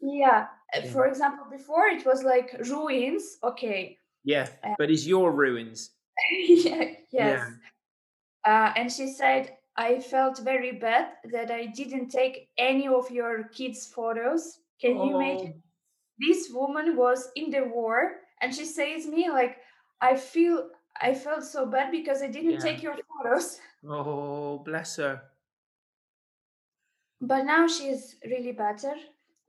yeah 0.00 0.46
uh, 0.74 0.80
yeah. 0.84 0.92
for 0.92 1.06
example 1.06 1.44
before 1.50 1.86
it 1.88 2.06
was 2.06 2.22
like 2.22 2.54
ruins 2.70 3.38
okay 3.42 3.98
yeah 4.22 4.48
uh, 4.62 4.74
but 4.78 4.90
it's 4.90 5.06
your 5.06 5.32
ruins 5.32 5.90
yeah, 6.30 6.84
yes 7.10 7.42
yeah. 7.42 7.50
Uh, 8.44 8.72
and 8.76 8.92
she 8.92 9.08
said 9.08 9.56
i 9.76 9.98
felt 9.98 10.38
very 10.38 10.78
bad 10.78 11.08
that 11.32 11.50
i 11.50 11.66
didn't 11.66 12.08
take 12.10 12.48
any 12.58 12.86
of 12.86 13.10
your 13.10 13.48
kids 13.48 13.86
photos 13.86 14.60
can 14.80 14.96
oh. 14.96 15.04
you 15.06 15.20
imagine 15.20 15.62
this 16.28 16.48
woman 16.52 16.96
was 16.96 17.28
in 17.34 17.50
the 17.50 17.64
war 17.64 18.22
and 18.40 18.54
she 18.54 18.64
says 18.64 19.04
me 19.08 19.28
like 19.28 19.56
i 20.00 20.14
feel 20.14 20.68
i 21.02 21.12
felt 21.12 21.42
so 21.42 21.66
bad 21.66 21.90
because 21.90 22.22
i 22.22 22.28
didn't 22.28 22.52
yeah. 22.52 22.66
take 22.66 22.82
your 22.84 22.96
photos 23.18 23.58
oh 23.88 24.58
bless 24.64 24.94
her 24.96 25.22
but 27.20 27.42
now 27.42 27.66
she's 27.66 28.16
really 28.24 28.52
better 28.52 28.94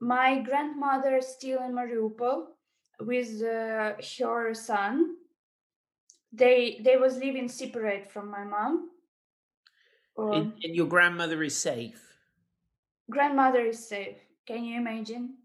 my 0.00 0.40
grandmother 0.40 1.20
still 1.20 1.62
in 1.62 1.72
Mariupol 1.72 2.46
with 3.00 3.42
uh, 3.42 3.94
her 4.20 4.54
son. 4.54 5.16
They 6.32 6.80
they 6.84 6.96
was 6.96 7.16
living 7.16 7.48
separate 7.48 8.10
from 8.10 8.30
my 8.30 8.44
mom. 8.44 8.90
and, 10.16 10.52
and 10.62 10.74
your 10.74 10.86
grandmother 10.86 11.42
is 11.42 11.56
safe. 11.56 12.00
Grandmother 13.10 13.66
is 13.66 13.88
safe. 13.88 14.18
Can 14.46 14.64
you 14.64 14.78
imagine? 14.78 15.36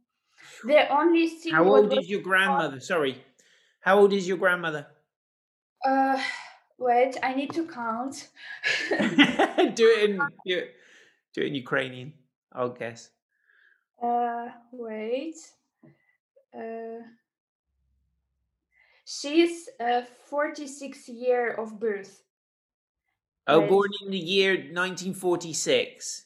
The 0.66 0.90
only 0.90 1.28
thing. 1.30 1.54
How 1.54 1.64
old 1.64 1.94
is 1.98 2.10
your 2.10 2.22
grandmother? 2.22 2.80
Sorry, 2.80 3.24
how 3.80 4.00
old 4.00 4.14
is 4.14 4.28
your 4.28 4.38
grandmother? 4.38 4.88
Uh, 5.86 6.22
wait, 6.78 7.18
I 7.24 7.34
need 7.34 7.52
to 7.54 7.66
count. 7.66 8.28
do 8.90 9.88
it 9.88 10.10
in 10.10 10.18
do 10.46 10.58
it 10.58 10.76
in 11.42 11.56
Ukrainian. 11.56 12.14
I'll 12.52 12.70
guess. 12.70 13.10
Uh, 14.02 14.50
wait. 14.72 15.36
Uh, 16.56 17.02
she's 19.06 19.70
a 19.80 20.04
46 20.26 21.10
year 21.10 21.54
of 21.54 21.80
birth. 21.80 22.24
Oh, 23.48 23.68
born 23.68 23.90
in 24.06 24.12
the 24.12 24.18
year 24.18 24.54
1946. 24.54 26.26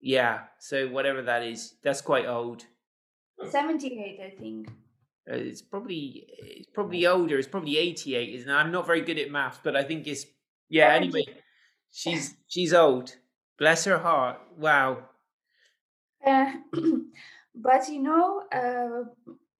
Yeah, 0.00 0.44
so 0.58 0.88
whatever 0.88 1.22
that 1.22 1.42
is, 1.42 1.74
that's 1.84 2.00
quite 2.00 2.26
old. 2.26 2.64
78, 3.48 4.20
I 4.20 4.30
think. 4.30 4.68
Uh, 5.30 5.34
it's 5.34 5.62
probably 5.62 6.26
it's 6.38 6.70
probably 6.70 7.06
older. 7.06 7.38
It's 7.38 7.46
probably 7.48 7.76
88, 7.76 8.34
isn't 8.34 8.50
it? 8.50 8.52
I'm 8.52 8.72
not 8.72 8.86
very 8.86 9.02
good 9.02 9.18
at 9.18 9.30
maths, 9.30 9.60
but 9.62 9.76
I 9.76 9.82
think 9.82 10.06
it's 10.06 10.26
yeah. 10.68 10.88
Anyway, 10.88 11.24
she's 11.90 12.34
she's 12.48 12.72
old. 12.72 13.14
Bless 13.60 13.84
her 13.84 13.98
heart. 13.98 14.40
Wow. 14.56 15.04
Uh, 16.26 16.52
but 17.54 17.86
you 17.90 18.02
know, 18.02 18.42
uh, 18.50 19.04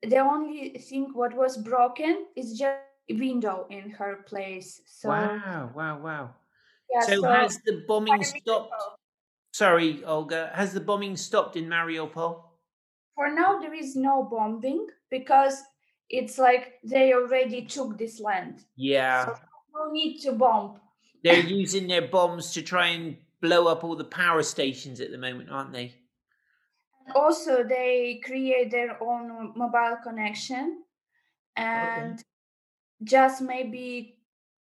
the 0.03 0.19
only 0.19 0.71
thing 0.79 1.11
what 1.13 1.37
was 1.37 1.59
broken 1.59 2.25
is 2.35 2.59
just 2.59 2.81
a 3.11 3.15
window 3.15 3.67
in 3.69 3.91
her 3.91 4.25
place. 4.27 4.81
So 4.87 5.11
wow, 5.11 5.71
wow, 5.75 5.99
wow. 5.99 6.31
Yeah, 6.91 7.07
so, 7.07 7.21
so 7.21 7.29
has 7.29 7.59
the 7.67 7.85
bombing 7.87 8.25
stopped? 8.25 8.73
Sorry, 9.53 10.03
Olga. 10.05 10.51
Has 10.55 10.73
the 10.73 10.81
bombing 10.81 11.17
stopped 11.17 11.57
in 11.57 11.67
Mariupol? 11.67 12.43
For 13.15 13.31
now, 13.31 13.61
there 13.61 13.75
is 13.75 13.97
no 13.97 14.25
bombing 14.25 14.87
because 15.11 15.63
it's 16.09 16.39
like 16.39 16.79
they 16.83 17.13
already 17.13 17.67
took 17.67 17.99
this 17.99 18.19
land. 18.19 18.65
Yeah. 18.77 19.27
So 19.27 19.35
no 19.75 19.93
need 19.93 20.21
to 20.21 20.33
bomb. 20.33 20.81
They're 21.23 21.41
using 21.61 21.87
their 21.87 22.09
bombs 22.09 22.53
to 22.55 22.63
try 22.63 22.87
and 22.87 23.19
blow 23.41 23.67
up 23.67 23.85
all 23.85 23.97
the 23.97 24.05
power 24.05 24.43
stations 24.43 25.01
at 25.01 25.11
the 25.11 25.19
moment, 25.19 25.51
aren't 25.51 25.73
they? 25.73 25.95
also 27.15 27.63
they 27.63 28.21
create 28.25 28.71
their 28.71 29.03
own 29.03 29.53
mobile 29.57 29.97
connection 30.03 30.83
and 31.57 32.15
okay. 32.15 32.23
just 33.05 33.43
maybe 33.43 34.19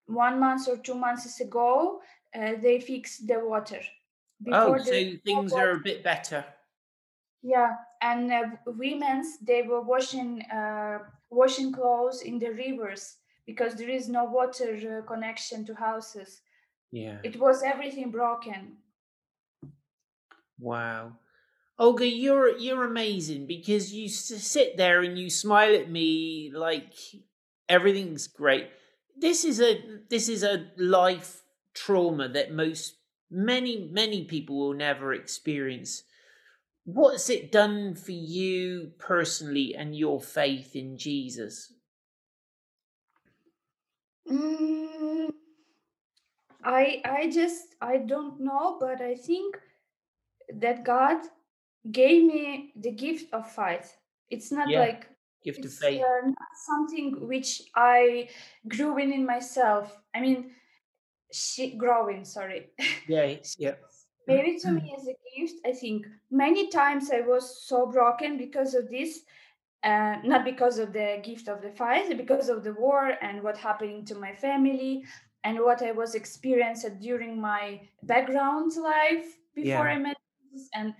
one 0.07 0.39
month 0.39 0.67
or 0.67 0.77
two 0.77 0.95
months 0.95 1.39
ago 1.39 1.99
uh, 2.35 2.53
they 2.61 2.79
fixed 2.79 3.27
the 3.27 3.39
water 3.39 3.79
Before 4.43 4.79
oh 4.79 4.83
so 4.83 4.91
things 5.25 5.51
water, 5.51 5.71
are 5.71 5.75
a 5.77 5.79
bit 5.79 6.03
better 6.03 6.45
yeah 7.41 7.73
and 8.01 8.31
uh, 8.31 8.43
women's 8.65 9.39
they 9.39 9.61
were 9.63 9.81
washing 9.81 10.41
uh, 10.43 10.99
washing 11.29 11.71
clothes 11.71 12.21
in 12.21 12.39
the 12.39 12.51
rivers 12.51 13.17
because 13.45 13.75
there 13.75 13.89
is 13.89 14.09
no 14.09 14.25
water 14.25 14.71
uh, 14.75 15.07
connection 15.07 15.65
to 15.65 15.73
houses 15.73 16.41
yeah 16.95 17.17
it 17.23 17.35
was 17.39 17.63
everything 17.63 18.09
broken 18.11 18.77
wow 20.59 21.11
Olga, 21.77 22.07
you're 22.07 22.57
you're 22.57 22.85
amazing 22.85 23.47
because 23.47 23.93
you 23.93 24.07
sit 24.07 24.77
there 24.77 25.01
and 25.01 25.19
you 25.19 25.29
smile 25.29 25.75
at 25.75 25.91
me 25.91 26.49
like 26.53 26.93
everything's 27.67 28.27
great. 28.27 28.69
This 29.17 29.43
is 29.43 29.59
a 29.59 29.81
this 30.09 30.29
is 30.29 30.43
a 30.43 30.67
life 30.77 31.41
trauma 31.73 32.29
that 32.29 32.53
most 32.53 32.95
many 33.29 33.89
many 33.91 34.23
people 34.23 34.57
will 34.57 34.73
never 34.73 35.13
experience. 35.13 36.03
What's 36.85 37.29
it 37.29 37.51
done 37.51 37.95
for 37.95 38.11
you 38.11 38.91
personally 38.97 39.75
and 39.75 39.97
your 39.97 40.21
faith 40.21 40.75
in 40.75 40.97
Jesus? 40.97 41.73
Mm, 44.31 45.31
I 46.65 47.01
I 47.05 47.29
just 47.29 47.75
I 47.79 47.97
don't 47.97 48.41
know, 48.41 48.77
but 48.79 48.99
I 48.99 49.15
think 49.15 49.57
that 50.53 50.83
God 50.83 51.21
gave 51.91 52.25
me 52.25 52.73
the 52.75 52.91
gift 52.91 53.31
of 53.33 53.49
faith. 53.51 53.95
It's 54.29 54.51
not 54.51 54.69
yeah. 54.69 54.79
like 54.79 55.07
gift 55.43 55.63
of 55.63 55.73
faith. 55.73 56.01
Uh, 56.01 56.27
not 56.27 56.53
something 56.65 57.27
which 57.27 57.61
I 57.75 58.29
grew 58.67 58.97
in 58.97 59.13
in 59.13 59.25
myself. 59.25 59.95
I 60.15 60.21
mean, 60.21 60.51
she 61.31 61.77
growing. 61.77 62.25
Sorry. 62.25 62.69
Yeah. 63.07 63.35
yeah. 63.57 63.75
Maybe 64.27 64.57
to 64.59 64.71
me 64.71 64.95
as 64.97 65.07
a 65.07 65.15
gift. 65.37 65.61
I 65.63 65.71
think 65.71 66.07
many 66.31 66.69
times 66.69 67.11
I 67.11 67.21
was 67.21 67.63
so 67.67 67.85
broken 67.85 68.37
because 68.37 68.73
of 68.73 68.89
this. 68.89 69.21
Uh, 69.83 70.15
not 70.23 70.43
because 70.43 70.79
of 70.79 70.93
the 70.93 71.21
gift 71.23 71.47
of 71.47 71.61
the 71.61 71.69
faith, 71.69 72.09
because 72.17 72.49
of 72.49 72.63
the 72.63 72.73
war 72.73 73.13
and 73.21 73.43
what 73.43 73.55
happening 73.55 74.03
to 74.03 74.15
my 74.15 74.33
family 74.33 75.03
and 75.45 75.59
what 75.59 75.81
I 75.83 75.91
was 75.91 76.15
experienced 76.15 76.99
during 76.99 77.39
my 77.39 77.79
background 78.03 78.71
life 78.75 79.37
before 79.55 79.87
yeah. 79.87 79.95
I 79.95 79.99
met 79.99 80.17
Jesus. 80.51 80.67
And 80.73 80.93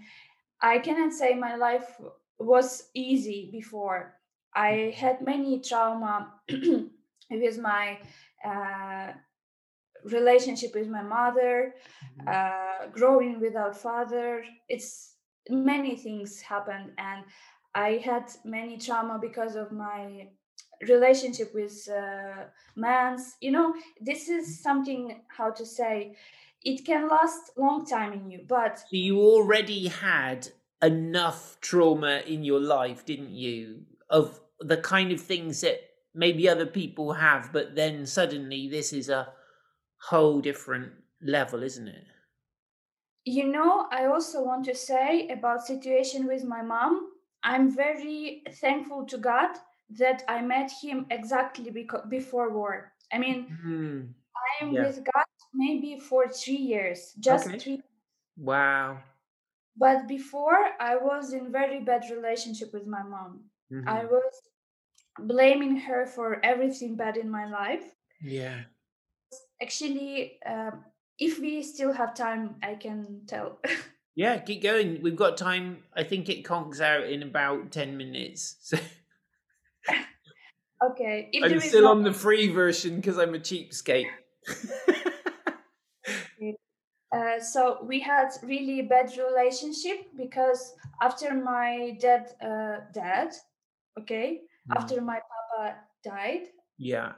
I 0.62 0.78
cannot 0.78 1.14
say 1.14 1.34
my 1.34 1.56
life 1.56 2.00
was 2.38 2.90
easy 2.94 3.50
before. 3.52 4.14
I 4.56 4.94
had 4.96 5.26
many 5.26 5.60
trauma 5.60 6.32
with 7.32 7.58
my 7.60 7.98
uh, 8.46 9.14
relationship 10.04 10.76
with 10.76 10.88
my 10.88 11.02
mother, 11.02 11.74
mm-hmm. 12.22 12.28
uh, 12.28 12.88
growing 12.92 13.40
without 13.42 13.76
father. 13.76 14.44
It's 14.70 15.16
many 15.50 15.96
things 15.96 16.40
happened, 16.40 16.92
and 17.00 17.24
I 17.74 18.02
had 18.06 18.32
many 18.46 18.78
trauma 18.78 19.18
because 19.20 19.56
of 19.56 19.72
my 19.72 20.28
relationship 20.88 21.54
with 21.54 21.88
uh, 21.90 22.46
mans. 22.76 23.36
You 23.42 23.52
know, 23.52 23.74
this 24.02 24.30
is 24.30 24.62
something 24.62 25.22
how 25.28 25.52
to 25.52 25.66
say 25.66 26.16
it 26.66 26.84
can 26.84 27.08
last 27.08 27.52
long 27.58 27.86
time 27.86 28.12
in 28.12 28.30
you 28.30 28.42
but 28.48 28.84
you 28.90 29.20
already 29.20 29.88
had 29.88 30.50
enough 30.82 31.58
trauma 31.62 32.22
in 32.28 32.44
your 32.44 32.60
life 32.60 33.06
didn't 33.06 33.32
you 33.32 33.82
of 34.10 34.40
the 34.60 34.78
kind 34.78 35.12
of 35.12 35.22
things 35.22 35.62
that 35.62 35.80
maybe 36.14 36.50
other 36.50 36.66
people 36.66 37.14
have 37.14 37.54
but 37.54 37.76
then 37.76 38.06
suddenly 38.06 38.68
this 38.68 38.92
is 38.92 39.10
a 39.10 39.28
whole 40.10 40.42
different 40.42 40.92
level 41.22 41.64
isn't 41.64 41.88
it 41.88 42.04
you 43.24 43.48
know 43.48 43.88
i 43.92 44.06
also 44.06 44.44
want 44.44 44.66
to 44.66 44.76
say 44.76 45.28
about 45.30 45.66
situation 45.66 46.28
with 46.28 46.44
my 46.44 46.62
mom 46.62 47.10
i'm 47.44 47.74
very 47.74 48.44
thankful 48.60 49.06
to 49.06 49.18
god 49.18 49.56
that 49.90 50.24
i 50.28 50.42
met 50.42 50.72
him 50.82 51.06
exactly 51.12 51.72
beco- 51.72 52.10
before 52.10 52.52
war 52.52 52.92
i 53.14 53.18
mean 53.18 53.58
mm, 53.66 54.08
i'm 54.62 54.72
yeah. 54.72 54.88
with 54.88 55.04
god 55.14 55.26
maybe 55.56 56.00
for 56.00 56.28
three 56.28 56.56
years, 56.56 57.14
just 57.20 57.48
okay. 57.48 57.58
three. 57.58 57.82
Wow. 58.38 59.00
But 59.78 60.08
before, 60.08 60.60
I 60.80 60.96
was 60.96 61.34
in 61.34 61.52
very 61.52 61.82
bad 61.82 62.04
relationship 62.12 62.74
with 62.74 62.86
my 62.86 63.04
mom. 63.04 63.46
Mm-hmm. 63.72 63.90
I 63.90 64.06
was 64.06 64.34
blaming 65.20 65.78
her 65.78 66.06
for 66.06 66.40
everything 66.44 66.96
bad 66.96 67.18
in 67.18 67.30
my 67.30 67.50
life. 67.50 67.84
Yeah. 68.22 68.62
Actually, 69.62 70.40
uh, 70.46 70.72
if 71.20 71.40
we 71.40 71.62
still 71.64 71.94
have 71.94 72.14
time, 72.14 72.56
I 72.62 72.76
can 72.76 73.22
tell. 73.28 73.60
yeah, 74.16 74.38
keep 74.38 74.62
going. 74.62 75.02
We've 75.02 75.16
got 75.16 75.38
time. 75.38 75.84
I 75.96 76.04
think 76.04 76.30
it 76.30 76.44
conks 76.44 76.80
out 76.80 77.10
in 77.10 77.24
about 77.24 77.72
ten 77.72 77.98
minutes. 77.98 78.58
So. 78.66 78.78
Okay. 80.92 81.30
If 81.32 81.52
I'm 81.52 81.60
still 81.60 81.88
on 81.88 82.04
the 82.04 82.14
free 82.14 82.50
version 82.50 82.98
because 82.98 83.18
I'm 83.18 83.36
a 83.36 83.40
cheapskate. 83.40 84.08
Uh, 87.16 87.40
so 87.40 87.78
we 87.84 88.00
had 88.00 88.30
really 88.44 88.82
bad 88.82 89.10
relationship 89.18 90.08
because 90.18 90.74
after 91.02 91.34
my 91.34 91.96
dad 92.02 92.34
uh, 92.42 92.78
dad 92.94 93.30
okay 93.98 94.42
mm. 94.70 94.76
after 94.76 95.00
my 95.02 95.20
papa 95.32 95.76
died 96.04 96.48
yeah 96.78 97.14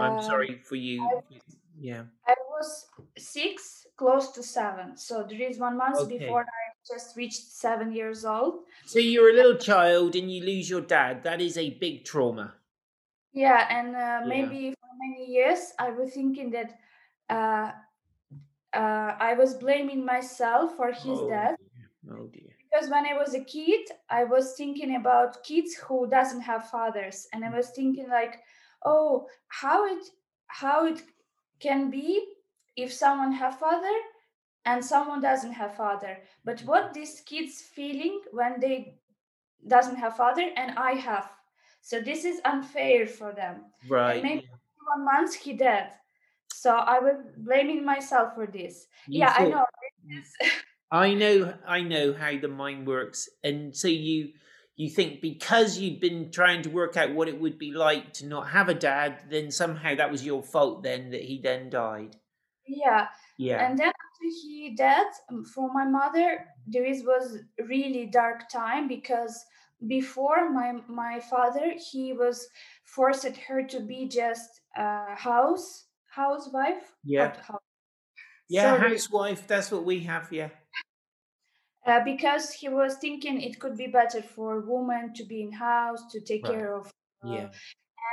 i'm 0.00 0.22
sorry 0.22 0.60
for 0.64 0.76
you 0.76 1.02
I, 1.02 1.40
yeah 1.78 2.04
i 2.26 2.34
was 2.48 2.86
six 3.18 3.86
close 3.96 4.30
to 4.32 4.42
seven 4.42 4.96
so 4.96 5.26
there 5.28 5.42
is 5.42 5.58
one 5.58 5.76
month 5.76 5.98
okay. 5.98 6.18
before 6.18 6.42
i 6.42 6.64
just 6.90 7.16
reached 7.16 7.52
seven 7.52 7.92
years 7.92 8.24
old 8.24 8.60
so 8.86 8.98
you're 8.98 9.30
a 9.30 9.34
little 9.34 9.56
child 9.56 10.14
and 10.14 10.32
you 10.32 10.44
lose 10.44 10.68
your 10.70 10.80
dad 10.80 11.22
that 11.22 11.40
is 11.40 11.56
a 11.58 11.70
big 11.70 12.04
trauma 12.04 12.54
yeah 13.32 13.66
and 13.70 13.94
uh, 13.94 13.98
yeah. 13.98 14.22
maybe 14.26 14.70
for 14.70 14.88
many 14.98 15.30
years 15.30 15.72
i 15.78 15.90
was 15.90 16.12
thinking 16.12 16.50
that 16.50 16.78
uh, 17.30 17.70
uh, 18.72 19.14
I 19.18 19.34
was 19.34 19.54
blaming 19.54 20.04
myself 20.04 20.76
for 20.76 20.92
his 20.92 21.18
oh, 21.18 21.28
death. 21.28 21.56
Dear. 21.58 22.16
Oh 22.18 22.26
dear. 22.26 22.54
Because 22.70 22.90
when 22.90 23.06
I 23.06 23.16
was 23.16 23.34
a 23.34 23.44
kid, 23.44 23.88
I 24.10 24.24
was 24.24 24.54
thinking 24.56 24.96
about 24.96 25.42
kids 25.42 25.74
who 25.74 26.08
doesn't 26.08 26.42
have 26.42 26.68
fathers, 26.68 27.26
and 27.32 27.44
I 27.44 27.50
was 27.50 27.70
thinking 27.70 28.08
like, 28.08 28.40
oh, 28.84 29.26
how 29.48 29.86
it 29.86 30.04
how 30.48 30.86
it 30.86 31.02
can 31.60 31.90
be 31.90 32.24
if 32.76 32.92
someone 32.92 33.32
have 33.32 33.58
father 33.58 33.96
and 34.68 34.84
someone 34.84 35.20
doesn't 35.20 35.52
have 35.52 35.76
father. 35.76 36.18
But 36.44 36.60
what 36.60 36.94
these 36.94 37.22
kids 37.26 37.60
feeling 37.60 38.20
when 38.32 38.60
they 38.60 38.98
doesn't 39.66 39.96
have 39.96 40.16
father 40.16 40.46
and 40.56 40.78
I 40.78 40.92
have. 40.92 41.30
So 41.80 42.00
this 42.00 42.24
is 42.24 42.40
unfair 42.44 43.06
for 43.06 43.32
them. 43.32 43.64
Right. 43.88 44.14
And 44.14 44.22
maybe 44.22 44.48
one 44.94 45.04
month 45.04 45.34
he 45.34 45.54
dead 45.54 45.88
so 46.58 46.70
I 46.70 46.98
was 46.98 47.14
blaming 47.36 47.84
myself 47.84 48.34
for 48.34 48.46
this. 48.46 48.86
You 49.06 49.20
yeah, 49.20 49.32
thought, 49.32 49.40
I 49.40 49.48
know. 49.48 50.22
I 50.90 51.14
know, 51.14 51.54
I 51.66 51.80
know 51.82 52.14
how 52.14 52.38
the 52.38 52.48
mind 52.48 52.86
works, 52.86 53.28
and 53.44 53.76
so 53.76 53.88
you 53.88 54.30
you 54.74 54.88
think 54.90 55.20
because 55.20 55.78
you'd 55.78 56.00
been 56.00 56.30
trying 56.30 56.62
to 56.62 56.70
work 56.70 56.96
out 56.96 57.12
what 57.12 57.28
it 57.28 57.40
would 57.40 57.58
be 57.58 57.72
like 57.72 58.12
to 58.14 58.26
not 58.26 58.48
have 58.48 58.68
a 58.68 58.74
dad, 58.74 59.22
then 59.30 59.50
somehow 59.50 59.94
that 59.94 60.10
was 60.10 60.24
your 60.24 60.42
fault. 60.42 60.82
Then 60.82 61.10
that 61.10 61.22
he 61.22 61.40
then 61.40 61.70
died. 61.70 62.16
Yeah. 62.66 63.08
Yeah. 63.36 63.64
And 63.64 63.78
then 63.78 63.92
after 64.18 64.30
he 64.42 64.74
died, 64.76 65.06
um, 65.30 65.44
for 65.44 65.72
my 65.72 65.84
mother, 65.84 66.46
there 66.66 66.84
is 66.84 67.04
was 67.04 67.38
really 67.68 68.06
dark 68.06 68.48
time 68.48 68.88
because 68.88 69.44
before 69.86 70.50
my 70.50 70.80
my 70.88 71.20
father 71.20 71.74
he 71.92 72.12
was 72.12 72.48
forced 72.84 73.36
her 73.48 73.62
to 73.62 73.80
be 73.80 74.08
just 74.08 74.60
a 74.76 75.14
house 75.14 75.86
housewife. 76.10 76.94
Yeah. 77.04 77.34
House. 77.40 77.60
Yeah, 78.48 78.76
Sorry. 78.76 78.90
housewife. 78.90 79.46
That's 79.46 79.70
what 79.70 79.84
we 79.84 80.00
have. 80.00 80.28
Yeah. 80.32 80.48
Uh, 81.86 82.02
because 82.04 82.52
he 82.52 82.68
was 82.68 82.96
thinking 82.96 83.40
it 83.40 83.60
could 83.60 83.76
be 83.76 83.86
better 83.86 84.22
for 84.22 84.58
a 84.58 84.66
woman 84.66 85.12
to 85.14 85.24
be 85.24 85.42
in 85.42 85.52
house 85.52 86.02
to 86.10 86.20
take 86.20 86.44
right. 86.44 86.54
care 86.54 86.74
of. 86.74 86.86
Uh, 87.24 87.32
yeah. 87.32 87.48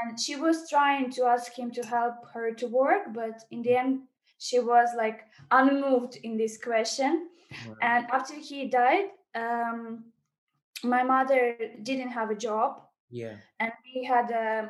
And 0.04 0.20
she 0.20 0.36
was 0.36 0.70
trying 0.70 1.10
to 1.12 1.24
ask 1.24 1.58
him 1.58 1.72
to 1.72 1.86
help 1.86 2.16
her 2.34 2.54
to 2.54 2.68
work, 2.68 3.14
but 3.14 3.44
in 3.50 3.62
the 3.62 3.76
end, 3.76 4.02
she 4.38 4.60
was 4.60 4.90
like 4.98 5.22
unmoved 5.52 6.18
in 6.24 6.38
this 6.38 6.58
question. 6.58 7.30
Right. 7.68 7.78
And 7.82 8.06
after 8.12 8.36
he 8.36 8.68
died, 8.68 9.10
um, 9.34 10.06
my 10.84 11.04
mother 11.04 11.58
didn't 11.84 12.10
have 12.10 12.30
a 12.30 12.36
job. 12.36 12.82
Yeah. 13.10 13.36
And 13.60 13.72
we 13.94 14.04
had 14.04 14.32
a, 14.32 14.70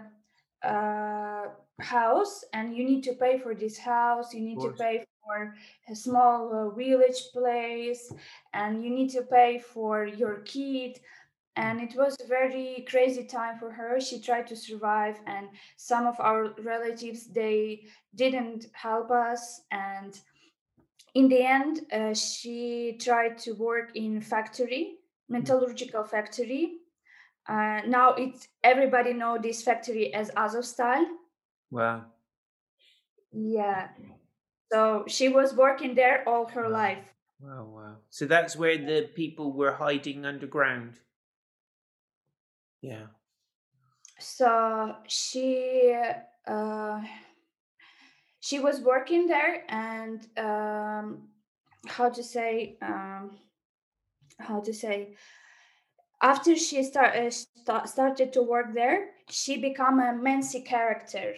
a 0.67 1.49
house 1.79 2.43
and 2.53 2.75
you 2.75 2.85
need 2.85 3.03
to 3.03 3.13
pay 3.13 3.37
for 3.37 3.53
this 3.53 3.77
house 3.77 4.33
you 4.33 4.39
need 4.39 4.59
to 4.61 4.71
pay 4.71 5.03
for 5.21 5.55
a 5.89 5.95
small 5.95 6.53
uh, 6.53 6.69
village 6.75 7.31
place 7.33 8.13
and 8.53 8.83
you 8.83 8.89
need 8.89 9.09
to 9.09 9.23
pay 9.23 9.59
for 9.59 10.05
your 10.05 10.35
kid 10.45 10.99
and 11.55 11.81
it 11.81 11.95
was 11.95 12.17
a 12.23 12.27
very 12.27 12.85
crazy 12.89 13.23
time 13.23 13.57
for 13.57 13.71
her. 13.71 13.99
She 13.99 14.19
tried 14.19 14.47
to 14.47 14.55
survive 14.55 15.19
and 15.25 15.47
some 15.77 16.05
of 16.05 16.19
our 16.19 16.53
relatives 16.59 17.27
they 17.27 17.85
didn't 18.15 18.67
help 18.73 19.09
us. 19.11 19.61
And 19.71 20.19
in 21.13 21.29
the 21.29 21.41
end 21.41 21.81
uh, 21.91 22.13
she 22.13 22.97
tried 22.99 23.37
to 23.39 23.53
work 23.53 23.95
in 23.95 24.21
factory 24.21 24.97
metallurgical 25.29 26.03
factory. 26.03 26.77
Uh, 27.47 27.81
now 27.87 28.13
it's 28.13 28.47
everybody 28.63 29.13
know 29.13 29.37
this 29.41 29.61
factory 29.61 30.13
as 30.13 30.31
azovstal 30.31 31.05
Wow. 31.71 32.05
yeah. 33.31 33.89
So 34.71 35.05
she 35.07 35.29
was 35.29 35.53
working 35.53 35.95
there 35.95 36.27
all 36.27 36.47
her 36.47 36.69
life. 36.69 37.13
Wow, 37.39 37.65
wow. 37.69 37.95
So 38.09 38.25
that's 38.25 38.55
where 38.55 38.77
the 38.77 39.09
people 39.13 39.51
were 39.51 39.73
hiding 39.73 40.25
underground. 40.25 40.99
Yeah. 42.85 43.07
so 44.19 44.95
she 45.07 45.91
uh, 46.47 47.01
she 48.39 48.59
was 48.59 48.79
working 48.81 49.25
there 49.25 49.63
and 49.69 50.27
um, 50.37 51.29
how 51.87 52.09
to 52.09 52.21
say 52.21 52.77
um, 52.83 53.31
how 54.37 54.59
to 54.61 54.71
say 54.71 55.15
after 56.21 56.55
she 56.55 56.83
start, 56.83 57.15
uh, 57.15 57.31
sta- 57.31 57.85
started 57.85 58.31
to 58.33 58.41
work 58.43 58.73
there 58.75 58.99
she 59.29 59.57
became 59.57 59.99
a 59.99 60.13
mancy 60.13 60.61
character 60.61 61.33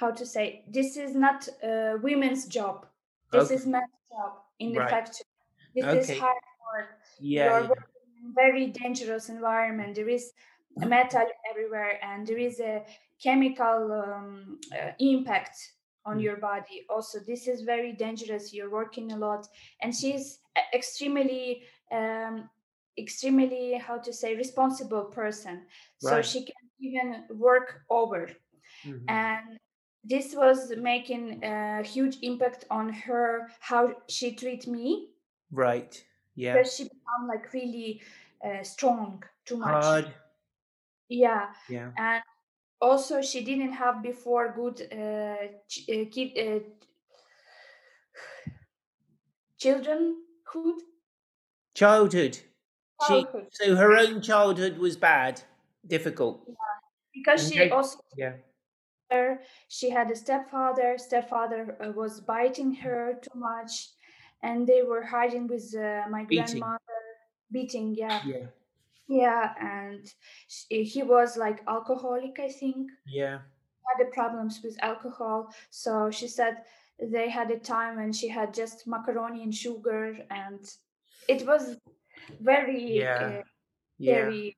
how 0.00 0.10
to 0.10 0.26
say 0.26 0.64
this 0.68 0.96
is 0.96 1.14
not 1.14 1.48
a 1.62 1.96
women's 2.02 2.46
job 2.48 2.86
this 3.30 3.44
Okay. 3.44 3.54
is 3.54 3.66
man's 3.66 4.00
job 4.10 4.32
in 4.58 4.72
the 4.72 4.80
Right. 4.80 4.90
factory 4.90 5.26
this 5.74 5.84
Okay. 5.84 5.98
is 6.00 6.18
hard 6.18 6.42
work 6.72 6.88
Yeah. 7.20 7.44
you're 7.44 7.60
yeah. 7.62 7.68
working 7.68 8.06
in 8.22 8.34
very 8.34 8.66
dangerous 8.82 9.28
environment 9.28 9.94
there 9.94 10.08
is 10.08 10.32
metal 10.76 11.26
everywhere 11.50 11.98
and 12.04 12.26
there 12.26 12.38
is 12.38 12.60
a 12.60 12.84
chemical 13.22 13.92
um, 13.92 14.58
uh, 14.72 14.92
impact 14.98 15.56
on 16.06 16.18
Mm. 16.18 16.22
your 16.22 16.36
body 16.36 16.84
also 16.90 17.18
this 17.26 17.48
is 17.48 17.62
very 17.62 17.92
dangerous 17.92 18.52
you're 18.52 18.70
working 18.70 19.12
a 19.12 19.16
lot 19.16 19.48
and 19.80 19.94
she's 19.94 20.40
extremely 20.74 21.62
um, 21.92 22.50
extremely 22.98 23.74
how 23.78 23.98
to 23.98 24.12
say 24.12 24.36
responsible 24.36 25.04
person 25.04 25.66
so 25.98 26.20
she 26.22 26.44
can 26.44 26.54
even 26.80 27.24
work 27.38 27.80
over 27.90 28.30
Mhm. 28.84 29.04
and 29.08 29.58
this 30.04 30.34
was 30.34 30.72
making 30.76 31.42
a 31.42 31.82
huge 31.82 32.18
impact 32.22 32.64
on 32.70 32.90
her 32.92 33.50
how 33.60 33.94
she 34.08 34.34
treat 34.34 34.66
me 34.66 35.10
Right. 35.50 36.04
Yeah. 36.34 36.54
because 36.54 36.74
she 36.74 36.84
become 36.84 37.28
like 37.28 37.52
really 37.52 38.02
uh, 38.44 38.62
strong 38.62 39.22
too 39.44 39.56
much 39.56 39.82
Hard. 39.82 40.14
Yeah 41.08 41.52
Yeah. 41.68 41.92
and 41.96 42.22
also 42.80 43.22
she 43.22 43.44
didn't 43.44 43.72
have 43.72 44.02
before 44.02 44.52
good 44.54 44.80
uh, 44.92 45.48
ch- 45.68 45.88
uh, 45.90 46.04
kid 46.12 46.38
uh, 46.38 46.60
childrenhood 49.58 50.82
Childhood. 51.74 52.40
She 52.98 53.28
childhood 53.28 53.52
so 53.52 53.76
her 53.76 53.92
own 53.96 54.20
childhood 54.22 54.78
was 54.78 54.96
bad, 54.96 55.42
difficult. 55.86 56.44
yeah. 56.46 56.54
because 57.12 57.46
she 57.48 57.68
also 57.70 57.98
Yeah. 58.16 58.38
her 59.10 59.40
she 59.68 59.90
had 59.90 60.10
a 60.10 60.16
stepfather 60.16 60.98
stepfather 60.98 61.76
uh, 61.82 61.90
was 61.92 62.20
biting 62.20 62.74
her 62.74 63.14
too 63.22 63.38
much 63.38 63.90
and 64.42 64.66
they 64.66 64.82
were 64.82 65.04
hiding 65.04 65.46
with 65.46 65.74
uh, 65.74 66.04
my 66.10 66.24
Beating. 66.28 66.34
grandmother 66.34 67.00
beating 67.52 67.94
yeah 67.94 68.22
Yeah. 68.24 68.46
Yeah 69.08 69.52
and 69.60 70.14
he 70.70 71.02
was 71.02 71.36
like 71.36 71.60
alcoholic 71.68 72.38
i 72.40 72.48
think 72.48 72.90
Yeah. 73.06 73.38
had 73.86 73.98
the 74.06 74.10
problems 74.12 74.60
with 74.64 74.76
alcohol 74.82 75.52
so 75.70 76.10
she 76.10 76.26
said 76.28 76.62
they 76.98 77.28
had 77.28 77.50
a 77.50 77.58
time 77.58 77.96
when 77.96 78.12
she 78.12 78.28
had 78.28 78.54
just 78.54 78.86
macaroni 78.86 79.42
and 79.42 79.54
sugar 79.54 80.16
and 80.30 80.60
it 81.28 81.46
was 81.46 81.76
very 82.40 82.98
Yeah. 82.98 83.40
uh, 83.40 83.42
Yeah. 83.98 84.14
scary 84.14 84.56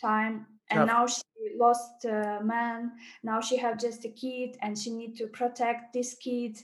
time 0.00 0.46
and 0.70 0.78
Tough. 0.80 0.86
now 0.86 1.06
she 1.06 1.22
lost 1.58 2.04
a 2.04 2.40
man 2.42 2.92
now 3.22 3.40
she 3.40 3.56
have 3.58 3.78
just 3.78 4.04
a 4.04 4.10
kid 4.10 4.56
and 4.62 4.78
she 4.78 4.90
need 4.90 5.16
to 5.16 5.26
protect 5.26 5.92
this 5.92 6.14
kid 6.14 6.56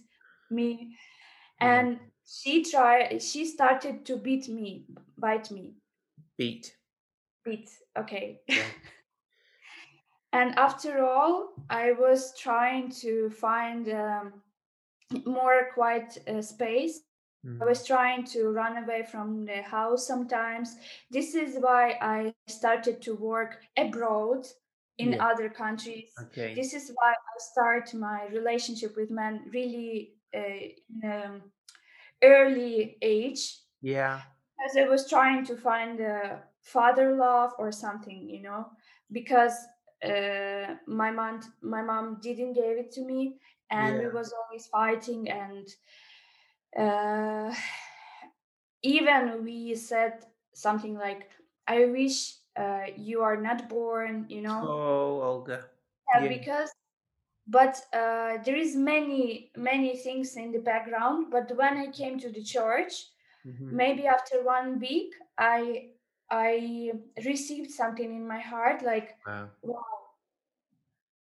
me 0.51 0.97
Yeah. 1.61 1.81
and 1.81 2.01
she 2.27 2.65
try 2.65 3.19
she 3.19 3.45
started 3.47 4.05
to 4.07 4.17
beat 4.17 4.49
me 4.49 4.87
bite 5.19 5.51
me 5.51 5.75
Beat. 6.39 6.77
Beat 7.45 7.71
okay 7.99 8.41
Yeah. 8.49 8.63
and 10.33 10.59
after 10.59 11.05
all 11.05 11.51
i 11.71 11.93
was 11.93 12.33
trying 12.39 12.91
to 12.91 13.31
find 13.31 13.89
um, 13.89 14.33
more 15.27 15.71
quiet 15.75 16.19
uh, 16.29 16.43
space 16.43 17.01
I 17.61 17.65
Mm. 17.65 17.69
was 17.69 17.85
trying 17.87 18.25
to 18.27 18.51
run 18.51 18.77
away 18.85 19.03
from 19.03 19.45
the 19.45 19.63
house 19.63 20.07
sometimes. 20.07 20.77
This 21.11 21.35
is 21.35 21.57
why 21.59 21.99
I 22.01 22.33
started 22.49 23.03
to 23.03 23.15
work 23.17 23.59
abroad 23.77 24.47
in 24.99 25.13
Yeah. 25.13 25.27
other 25.31 25.49
countries. 25.51 26.13
Okay. 26.21 26.55
This 26.55 26.73
is 26.73 26.93
why 26.95 27.11
I 27.13 27.35
start 27.39 27.95
my 27.95 28.27
relationship 28.29 28.97
with 28.97 29.11
men 29.11 29.51
really 29.53 30.15
uh, 30.35 30.39
in 30.91 31.03
an 31.03 31.43
early 32.23 32.97
age 33.03 33.59
Yeah. 33.81 34.21
as 34.65 34.77
I 34.77 34.89
was 34.89 35.09
trying 35.09 35.45
to 35.47 35.57
find 35.57 36.01
a 36.01 36.43
father 36.63 37.17
love 37.17 37.53
or 37.59 37.73
something, 37.73 38.29
you 38.29 38.43
know, 38.43 38.73
because 39.13 39.55
uh, 40.05 40.77
my 40.87 41.11
mom 41.13 41.41
my 41.63 41.83
mom 41.83 42.21
didn't 42.21 42.55
give 42.55 42.79
it 42.79 42.93
to 42.93 43.03
me, 43.03 43.41
and 43.71 43.99
we 43.99 44.09
was 44.09 44.33
always 44.33 44.67
fighting, 44.69 45.31
and 45.31 45.69
uh, 46.77 47.55
even 48.83 49.43
we 49.45 49.75
said 49.75 50.27
something 50.55 50.95
like, 50.95 51.31
"I 51.67 51.87
wish 51.87 52.37
uh, 52.57 52.87
you 52.97 53.23
are 53.23 53.37
not 53.41 53.69
born," 53.69 54.27
you 54.29 54.43
know, 54.43 54.63
Oh, 54.63 55.21
Olga. 55.21 55.71
yeah, 56.15 56.21
Yeah. 56.21 56.29
because 56.29 56.71
but 57.47 57.81
uh, 57.93 58.39
there 58.45 58.57
is 58.57 58.77
many 58.77 59.53
many 59.57 59.97
things 59.99 60.37
in 60.37 60.53
the 60.53 60.61
background. 60.61 61.31
But 61.33 61.57
when 61.57 61.79
I 61.79 61.89
came 61.93 62.19
to 62.21 62.31
the 62.31 62.45
church, 62.45 63.07
Mhm. 63.45 63.83
maybe 63.83 64.07
after 64.07 64.45
one 64.45 64.81
week 64.81 65.15
i 65.39 65.92
i 66.33 66.91
received 67.25 67.71
something 67.71 68.11
in 68.15 68.27
my 68.27 68.41
heart 68.41 68.83
like 68.83 69.17
Wow. 69.27 69.51
wow 69.63 69.99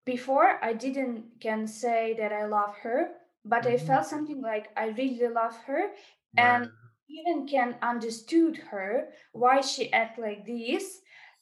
before 0.04 0.58
i 0.64 0.72
didn't 0.72 1.24
can 1.40 1.66
say 1.66 2.14
that 2.18 2.32
i 2.32 2.46
love 2.46 2.74
her 2.82 3.10
but 3.44 3.66
i 3.66 3.74
Mhm. 3.76 3.86
felt 3.86 4.06
something 4.06 4.40
like 4.40 4.68
i 4.76 4.88
really 5.00 5.28
love 5.28 5.56
her 5.66 5.88
Wow. 6.36 6.44
and 6.46 6.70
even 7.08 7.46
can 7.48 7.76
understood 7.82 8.56
her 8.70 9.08
why 9.32 9.60
she 9.60 9.92
act 9.92 10.18
like 10.18 10.44
this 10.46 11.00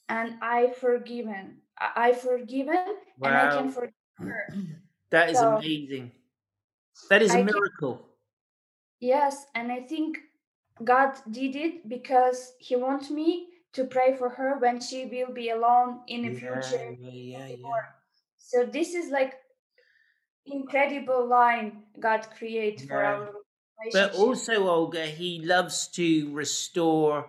and 0.09 0.35
i 0.43 0.71
forgiven 0.73 1.59
i 1.79 2.09
I 2.09 2.13
forgiven 2.13 2.85
and 3.23 3.35
i 3.37 3.47
can 3.57 3.69
forgive 3.71 4.17
her 4.19 4.43
That 5.11 5.31
is 5.31 5.39
so 5.39 5.57
amazing. 5.57 6.11
That 7.11 7.23
is 7.23 7.31
a 7.31 7.35
i 7.35 7.43
can 7.43 7.47
miracle. 7.47 7.95
Yes, 9.01 9.47
and 9.55 9.71
I 9.71 9.81
think 9.87 10.19
God 10.83 11.15
did 11.31 11.55
it 11.55 11.89
because 11.89 12.55
He 12.59 12.75
wants 12.77 13.11
me 13.11 13.49
to 13.77 13.85
pray 13.85 14.17
for 14.17 14.31
her 14.31 14.59
when 14.59 14.81
she 14.81 15.05
will 15.07 15.33
be 15.33 15.51
alone 15.51 16.01
in 16.09 16.23
the 16.23 16.31
Yeah, 16.31 16.61
future 16.61 16.97
yeah, 16.99 17.47
yeah. 17.49 17.57
So 18.39 18.65
this 18.65 18.95
is 18.95 19.11
like 19.11 19.35
incredible 20.47 21.27
line 21.27 21.83
God 22.01 22.27
create 22.39 22.81
for 22.83 23.05
our 23.05 23.31
But 23.93 24.15
also, 24.15 24.69
Olga, 24.69 25.07
he 25.07 25.41
loves 25.45 25.89
to 25.89 26.33
restore 26.33 27.27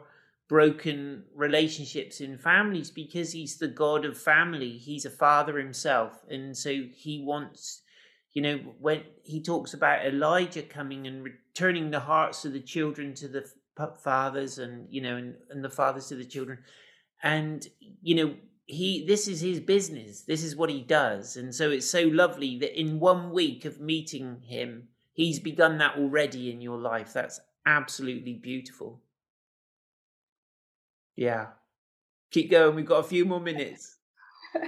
broken 0.48 1.24
relationships 1.36 2.22
in 2.22 2.38
families 2.38 2.90
because 2.90 3.34
he's 3.34 3.58
the 3.58 3.68
God 3.68 4.06
of 4.06 4.18
family. 4.18 4.78
He's 4.78 5.06
a 5.06 5.10
father 5.10 5.58
himself. 5.58 6.24
And 6.30 6.58
so 6.58 6.72
he 6.96 7.22
wants, 7.22 7.82
you 8.32 8.42
know, 8.42 8.58
when 8.80 9.04
he 9.24 9.42
talks 9.42 9.74
about 9.74 10.06
Elijah 10.06 10.64
coming 10.64 11.06
and 11.06 11.24
returning 11.24 11.92
the 11.92 12.00
hearts 12.00 12.46
of 12.46 12.54
the 12.54 12.62
children 12.62 13.14
to 13.16 13.28
the 13.28 13.44
fathers 14.02 14.60
and, 14.60 14.88
you 14.90 15.02
know, 15.02 15.18
and, 15.18 15.36
and 15.50 15.64
the 15.64 15.70
fathers 15.70 16.08
to 16.08 16.16
the 16.16 16.26
children. 16.26 16.60
And, 17.24 17.66
you 18.02 18.16
know, 18.16 18.36
he 18.66 19.06
this 19.06 19.28
is 19.28 19.40
his 19.42 19.60
business. 19.62 20.22
This 20.24 20.44
is 20.44 20.56
what 20.56 20.70
he 20.70 20.82
does. 20.82 21.38
And 21.38 21.54
so 21.56 21.72
it's 21.72 21.90
so 21.90 22.02
lovely 22.04 22.58
that 22.60 22.80
in 22.80 23.00
one 23.00 23.32
week 23.32 23.66
of 23.66 23.80
meeting 23.80 24.42
him 24.42 24.90
he's 25.14 25.40
begun 25.40 25.78
that 25.80 25.98
already 25.98 26.52
in 26.52 26.62
your 26.62 26.78
life. 26.78 27.14
That's 27.14 27.40
absolutely 27.66 28.34
beautiful. 28.34 29.02
Yeah. 31.16 31.48
Keep 32.32 32.52
going. 32.52 32.76
We've 32.76 32.86
got 32.86 33.00
a 33.00 33.08
few 33.08 33.26
more 33.26 33.40
minutes. 33.42 33.98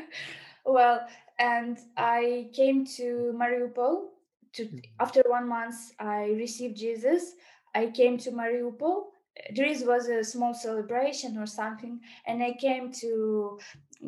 Well, 0.65 1.07
and 1.39 1.79
I 1.97 2.49
came 2.53 2.85
to 2.97 3.33
Mariupol 3.35 4.09
to 4.53 4.65
Mhm. 4.65 4.83
after 4.99 5.23
one 5.27 5.47
month 5.47 5.93
I 5.99 6.25
received 6.37 6.77
Jesus. 6.77 7.33
I 7.75 7.87
came 7.91 8.17
to 8.19 8.31
Mariupol. 8.31 9.11
There 9.55 9.65
is- 9.65 9.83
was 9.85 10.09
a 10.09 10.23
small 10.23 10.53
celebration 10.53 11.37
or 11.37 11.45
something, 11.45 12.01
and 12.25 12.43
I 12.43 12.53
came 12.53 12.91
to 13.03 13.59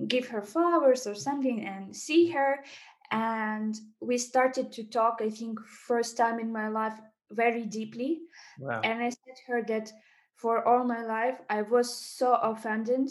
give 0.07 0.28
her 0.28 0.41
flowers 0.41 1.07
or 1.07 1.16
something 1.16 1.66
and 1.66 1.95
see 1.95 2.30
her. 2.32 2.64
And 3.12 3.76
we 3.99 4.18
started 4.18 4.72
to 4.74 4.84
talk. 4.86 5.22
I 5.22 5.30
think 5.30 5.59
first 5.66 6.18
time 6.18 6.39
in 6.39 6.51
my 6.51 6.70
life 6.70 6.97
very 7.30 7.66
deeply. 7.66 8.22
Wow. 8.59 8.82
And 8.84 9.01
I 9.03 9.09
said 9.09 9.36
to 9.36 9.43
her 9.51 9.64
that 9.64 9.91
for 10.36 10.68
all 10.68 10.84
my 10.86 11.03
life 11.03 11.39
I 11.49 11.62
was 11.62 11.93
so 11.93 12.36
offended. 12.36 13.09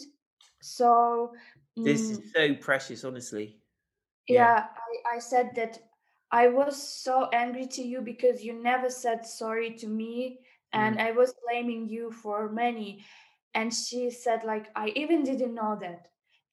So 0.60 1.32
This 1.76 2.10
mm, 2.10 2.10
is 2.10 2.32
so 2.32 2.54
precious, 2.56 3.04
honestly. 3.04 3.60
yeah, 4.26 4.68
I, 4.76 5.16
I 5.16 5.18
said 5.18 5.54
that 5.54 5.78
I 6.32 6.48
was 6.48 6.76
so 6.82 7.28
angry 7.32 7.66
to 7.68 7.82
you 7.82 8.00
because 8.02 8.44
you 8.44 8.52
never 8.52 8.88
said 8.90 9.26
sorry 9.26 9.74
to 9.76 9.86
me 9.88 10.40
and 10.72 10.96
Mm. 10.96 11.00
I 11.00 11.12
was 11.12 11.34
blaming 11.46 11.88
you 11.88 12.10
for 12.12 12.48
many. 12.50 13.04
And 13.54 13.74
she 13.74 14.10
said, 14.10 14.44
like, 14.44 14.70
I 14.76 14.88
even 14.96 15.24
didn't 15.24 15.54
know 15.54 15.76
that. 15.80 16.08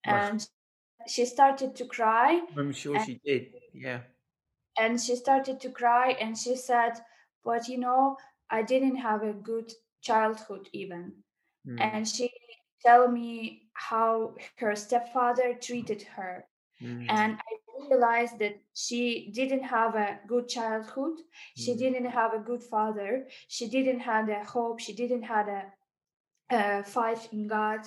Wow. 0.05 0.29
And 0.31 0.47
she 1.07 1.25
started 1.25 1.75
to 1.77 1.85
cry 1.85 2.41
I'm 2.57 2.71
sure 2.73 2.97
and 2.97 3.05
she 3.05 3.19
did. 3.25 3.53
Yeah. 3.73 4.01
and 4.79 4.99
she 5.01 5.15
started 5.15 5.59
to 5.61 5.69
cry 5.71 6.11
and 6.21 6.37
she 6.37 6.55
said, 6.55 6.93
But 7.43 7.67
you 7.67 7.77
know, 7.77 8.17
I 8.49 8.61
didn't 8.63 8.97
have 8.97 9.23
a 9.23 9.33
good 9.33 9.73
childhood 10.01 10.69
even. 10.73 11.23
Mm. 11.67 11.81
And 11.81 12.07
she 12.07 12.31
tell 12.85 13.07
me 13.07 13.69
how 13.73 14.35
her 14.57 14.75
stepfather 14.75 15.53
treated 15.55 16.03
her. 16.03 16.45
Mm. 16.81 17.07
and 17.09 17.37
I 17.37 17.56
realized 17.89 18.39
that 18.39 18.55
she 18.73 19.31
didn't 19.33 19.63
have 19.63 19.95
a 19.95 20.19
good 20.27 20.47
childhood. 20.47 21.17
She 21.55 21.73
Mm. 21.73 21.79
didn't 21.79 22.05
have 22.19 22.33
a 22.33 22.39
good 22.49 22.63
father. 22.63 23.27
She 23.47 23.67
didn't 23.69 24.01
have 24.01 24.29
a 24.29 24.43
hope. 24.43 24.79
She 24.79 24.93
didn't 24.93 25.23
have 25.23 25.47
a, 25.47 25.63
a 26.49 26.83
faith 26.83 27.29
in 27.33 27.47
God, 27.47 27.81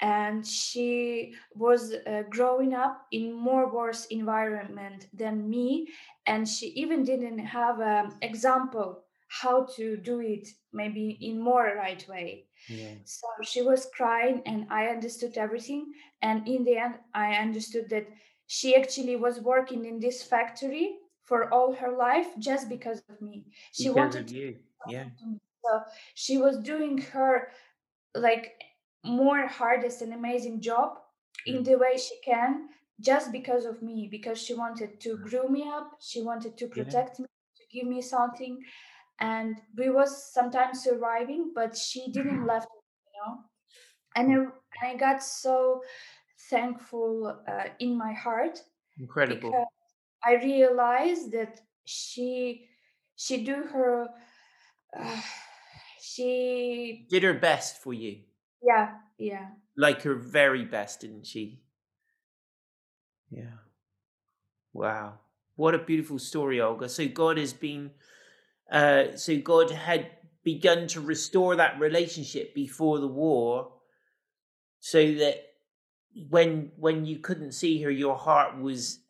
and 0.00 0.46
she 0.46 1.34
was 1.54 1.94
uh, 1.94 2.22
growing 2.28 2.74
up 2.74 3.06
in 3.12 3.32
more 3.32 3.72
worse 3.72 4.06
environment 4.06 5.08
than 5.12 5.48
me. 5.48 5.88
And 6.26 6.48
she 6.48 6.66
even 6.82 7.04
didn't 7.04 7.38
have 7.38 7.80
an 7.80 8.12
example 8.22 9.04
how 9.28 9.66
to 9.76 9.96
do 9.96 10.20
it, 10.20 10.48
maybe 10.72 11.18
in 11.20 11.40
more 11.40 11.74
right 11.76 12.04
way. 12.08 12.46
Yeah. 12.68 12.94
So 13.04 13.26
she 13.42 13.62
was 13.62 13.88
crying, 13.96 14.42
and 14.46 14.66
I 14.70 14.86
understood 14.88 15.36
everything. 15.38 15.92
And 16.22 16.46
in 16.48 16.64
the 16.64 16.76
end, 16.78 16.94
I 17.14 17.34
understood 17.34 17.88
that 17.90 18.06
she 18.46 18.74
actually 18.76 19.16
was 19.16 19.40
working 19.40 19.84
in 19.84 20.00
this 20.00 20.22
factory 20.22 20.98
for 21.22 21.52
all 21.52 21.74
her 21.74 21.92
life 21.96 22.28
just 22.38 22.68
because 22.68 23.00
of 23.00 23.20
me. 23.20 23.44
She 23.72 23.88
Because 23.88 23.94
wanted 23.94 24.30
you. 24.30 24.56
Yeah. 24.84 25.06
So 25.64 25.82
she 26.14 26.38
was 26.38 26.58
doing 26.58 26.98
her 27.12 27.48
like 28.14 28.52
more 29.04 29.46
hardest 29.46 30.02
and 30.02 30.12
amazing 30.12 30.60
job 30.60 30.98
in 31.46 31.62
Mm. 31.62 31.64
the 31.64 31.76
way 31.76 31.96
she 31.96 32.16
can 32.24 32.68
just 33.00 33.32
because 33.32 33.64
of 33.64 33.82
me 33.82 34.08
because 34.10 34.38
she 34.42 34.54
wanted 34.54 35.00
to 35.00 35.18
grow 35.18 35.48
me 35.48 35.64
up 35.68 35.92
she 36.00 36.22
wanted 36.22 36.56
to 36.58 36.66
Yeah. 36.74 36.84
protect 36.84 37.18
me 37.20 37.26
to 37.56 37.64
give 37.72 37.86
me 37.86 38.00
something 38.00 38.58
and 39.20 39.60
we 39.76 39.90
was 39.90 40.32
sometimes 40.32 40.82
surviving 40.82 41.52
but 41.54 41.76
she 41.76 42.10
didn't 42.10 42.46
left 42.46 42.68
you 43.06 43.12
know 43.20 43.38
and 44.16 44.30
I, 44.32 44.36
and 44.36 44.94
I 44.94 44.96
got 44.96 45.22
so 45.22 45.82
thankful 46.50 47.40
uh, 47.48 47.64
in 47.78 47.96
my 47.96 48.12
heart 48.12 48.60
Incredible. 48.98 49.52
I 50.24 50.34
realized 50.36 51.32
that 51.32 51.60
she 51.84 52.68
she 53.16 53.44
do 53.44 53.62
her 53.64 54.08
uh, 54.98 55.20
she 56.00 57.06
Did 57.10 57.22
her 57.22 57.34
best 57.34 57.82
for 57.82 57.92
you. 57.92 58.22
yeah 58.62 58.94
yeah 59.18 59.48
Like 59.76 60.02
her 60.02 60.14
very 60.14 60.64
best, 60.64 61.00
didn't 61.00 61.26
she? 61.26 61.62
Yeah. 63.30 63.58
Wow. 64.72 65.20
What 65.56 65.74
a 65.74 65.78
beautiful 65.78 66.18
story, 66.18 66.60
Olga. 66.60 66.88
So 66.88 67.08
God 67.08 67.38
has 67.38 67.52
been 67.52 67.90
uh 68.70 69.16
so 69.16 69.36
God 69.38 69.70
had 69.70 70.10
begun 70.42 70.86
to 70.88 71.00
restore 71.00 71.56
that 71.56 71.78
relationship 71.80 72.54
before 72.54 72.98
the 72.98 73.08
war 73.08 73.72
so 74.80 75.14
that 75.14 75.55
when 76.28 76.72
when 76.76 77.04
you 77.04 77.18
couldn't 77.18 77.52
see 77.52 77.82
her 77.82 77.90
your 77.90 78.16
heart 78.16 78.58
was 78.58 79.00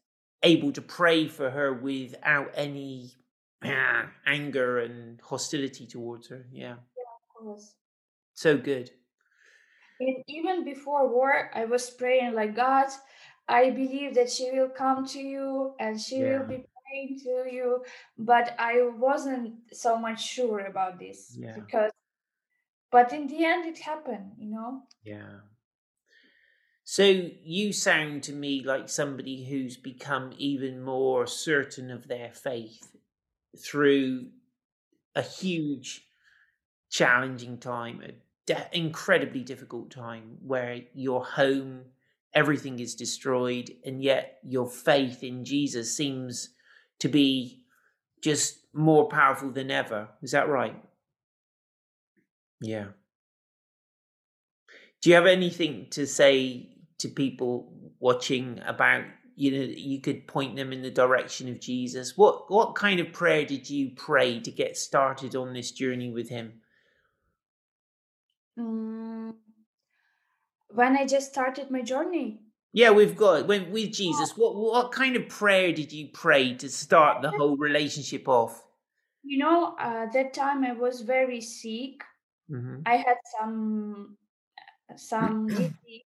able 0.42 0.72
to 0.72 0.82
pray 0.82 1.28
for 1.28 1.50
her 1.50 1.72
without 1.72 2.50
any 2.54 3.12
anger 4.26 4.78
and 4.78 5.20
hostility 5.20 5.86
towards 5.86 6.28
her. 6.28 6.46
Yeah. 6.52 6.72
of 6.72 6.78
course. 7.34 7.74
So 8.34 8.56
good. 8.58 8.90
And 9.98 10.16
even 10.28 10.64
before 10.64 11.08
war, 11.08 11.50
I 11.54 11.64
was 11.64 11.88
praying 11.90 12.34
like 12.34 12.54
God, 12.54 12.88
I 13.48 13.70
believe 13.70 14.14
that 14.14 14.30
she 14.30 14.50
will 14.52 14.68
come 14.68 15.06
to 15.08 15.20
you 15.20 15.74
and 15.80 15.98
she 16.00 16.18
Yeah. 16.18 16.38
will 16.38 16.46
be 16.46 16.66
praying 16.84 17.20
to 17.24 17.48
you. 17.50 17.84
But 18.18 18.54
I 18.58 18.82
wasn't 18.82 19.54
so 19.72 19.96
much 19.96 20.22
sure 20.22 20.66
about 20.66 20.98
this 20.98 21.34
Yeah. 21.38 21.54
because, 21.54 21.92
but 22.90 23.12
in 23.12 23.26
the 23.26 23.44
end, 23.44 23.64
it 23.66 23.78
happened, 23.78 24.32
you 24.38 24.50
know? 24.50 24.82
Yeah. 25.02 25.40
So 26.88 27.30
you 27.42 27.72
sound 27.72 28.22
to 28.22 28.32
me 28.32 28.62
like 28.62 28.88
somebody 28.88 29.44
who's 29.44 29.76
become 29.76 30.32
even 30.38 30.80
more 30.80 31.26
certain 31.26 31.90
of 31.90 32.06
their 32.06 32.30
faith 32.32 32.96
through 33.58 34.28
a 35.16 35.20
huge, 35.20 36.06
challenging 36.88 37.58
time, 37.58 38.02
an 38.02 38.14
de- 38.46 38.68
incredibly 38.72 39.42
difficult 39.42 39.90
time 39.90 40.38
where 40.46 40.82
your 40.94 41.24
home, 41.24 41.86
everything 42.32 42.78
is 42.78 42.94
destroyed, 42.94 43.68
and 43.84 44.00
yet 44.00 44.38
your 44.44 44.70
faith 44.70 45.24
in 45.24 45.44
Jesus 45.44 45.96
seems 45.96 46.50
to 47.00 47.08
be 47.08 47.64
just 48.22 48.58
more 48.72 49.08
powerful 49.08 49.50
than 49.50 49.72
ever. 49.72 50.10
Is 50.22 50.30
that 50.30 50.48
right? 50.48 50.80
Yeah. 52.60 52.90
Do 55.02 55.10
you 55.10 55.16
have 55.16 55.26
anything 55.26 55.88
to 55.90 56.06
say 56.06 56.75
to 56.98 57.08
people 57.08 57.72
watching 57.98 58.60
about 58.66 59.04
you 59.34 59.50
know 59.50 59.64
you 59.64 60.00
could 60.00 60.26
point 60.26 60.56
them 60.56 60.72
in 60.72 60.82
the 60.82 60.90
direction 60.90 61.48
of 61.48 61.60
Jesus? 61.60 62.16
What 62.16 62.50
what 62.50 62.74
kind 62.74 63.00
of 63.00 63.12
prayer 63.12 63.44
did 63.44 63.68
you 63.70 63.90
pray 63.96 64.40
to 64.40 64.50
get 64.50 64.76
started 64.76 65.36
on 65.36 65.52
this 65.52 65.70
journey 65.72 66.10
with 66.10 66.28
him? 66.28 66.60
Mm, 68.58 69.36
when 70.68 70.96
I 70.96 71.06
just 71.06 71.32
started 71.32 71.70
my 71.70 71.82
journey, 71.82 72.40
Yeah, 72.72 72.90
we've 72.90 73.16
got 73.16 73.46
when 73.46 73.70
with 73.70 73.92
Jesus. 73.92 74.36
What 74.36 74.54
what 74.56 74.92
kind 74.92 75.16
of 75.16 75.28
prayer 75.28 75.72
did 75.72 75.92
you 75.92 76.08
pray 76.12 76.54
to 76.56 76.68
start 76.68 77.22
the 77.22 77.30
whole 77.30 77.56
relationship 77.56 78.28
off? 78.28 78.62
you 79.22 79.38
know, 79.38 79.74
uh, 79.78 80.06
that 80.12 80.34
time 80.34 80.64
I 80.64 80.72
was 80.72 81.00
very 81.02 81.40
sick. 81.40 82.02
hmm 82.48 82.80
I 82.86 82.96
had 82.96 83.16
some 83.38 84.16
some 84.96 85.48